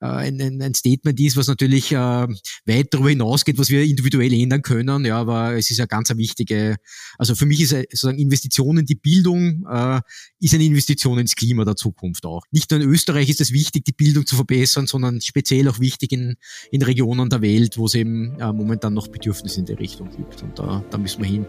[0.04, 4.62] ein, ein, ein Statement ist, was natürlich äh, weit darüber hinausgeht, was wir individuell ändern
[4.62, 5.06] können.
[5.06, 6.78] Ja, aber es ist ja ganz eine wichtige,
[7.18, 10.02] also für mich ist sozusagen Investition in die Bildung äh,
[10.40, 12.44] ist eine Investition ins Klima der Zukunft auch.
[12.52, 16.12] Nicht nur in Österreich ist es wichtig, die Bildung zu verbessern, sondern speziell auch wichtig
[16.12, 16.36] in,
[16.72, 20.42] in Regionen der Welt, wo es eben äh, momentan noch Bedürfnisse in der Richtung gibt.
[20.44, 21.46] Und da, da müssen wir hin.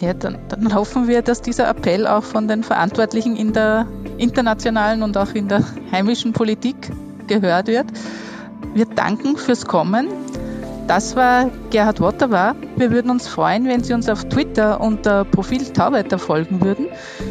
[0.00, 3.86] Ja, dann, dann, hoffen wir, dass dieser Appell auch von den Verantwortlichen in der
[4.18, 6.90] internationalen und auch in der heimischen Politik
[7.26, 7.86] gehört wird.
[8.74, 10.08] Wir danken fürs Kommen.
[10.86, 12.54] Das war Gerhard Wotterwar.
[12.76, 16.88] Wir würden uns freuen, wenn Sie uns auf Twitter unter Profil Tauwetter folgen würden.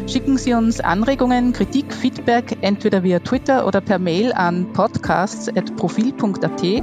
[0.08, 6.82] Schicken Sie uns Anregungen, Kritik, Feedback entweder via Twitter oder per Mail an podcasts.profil.at.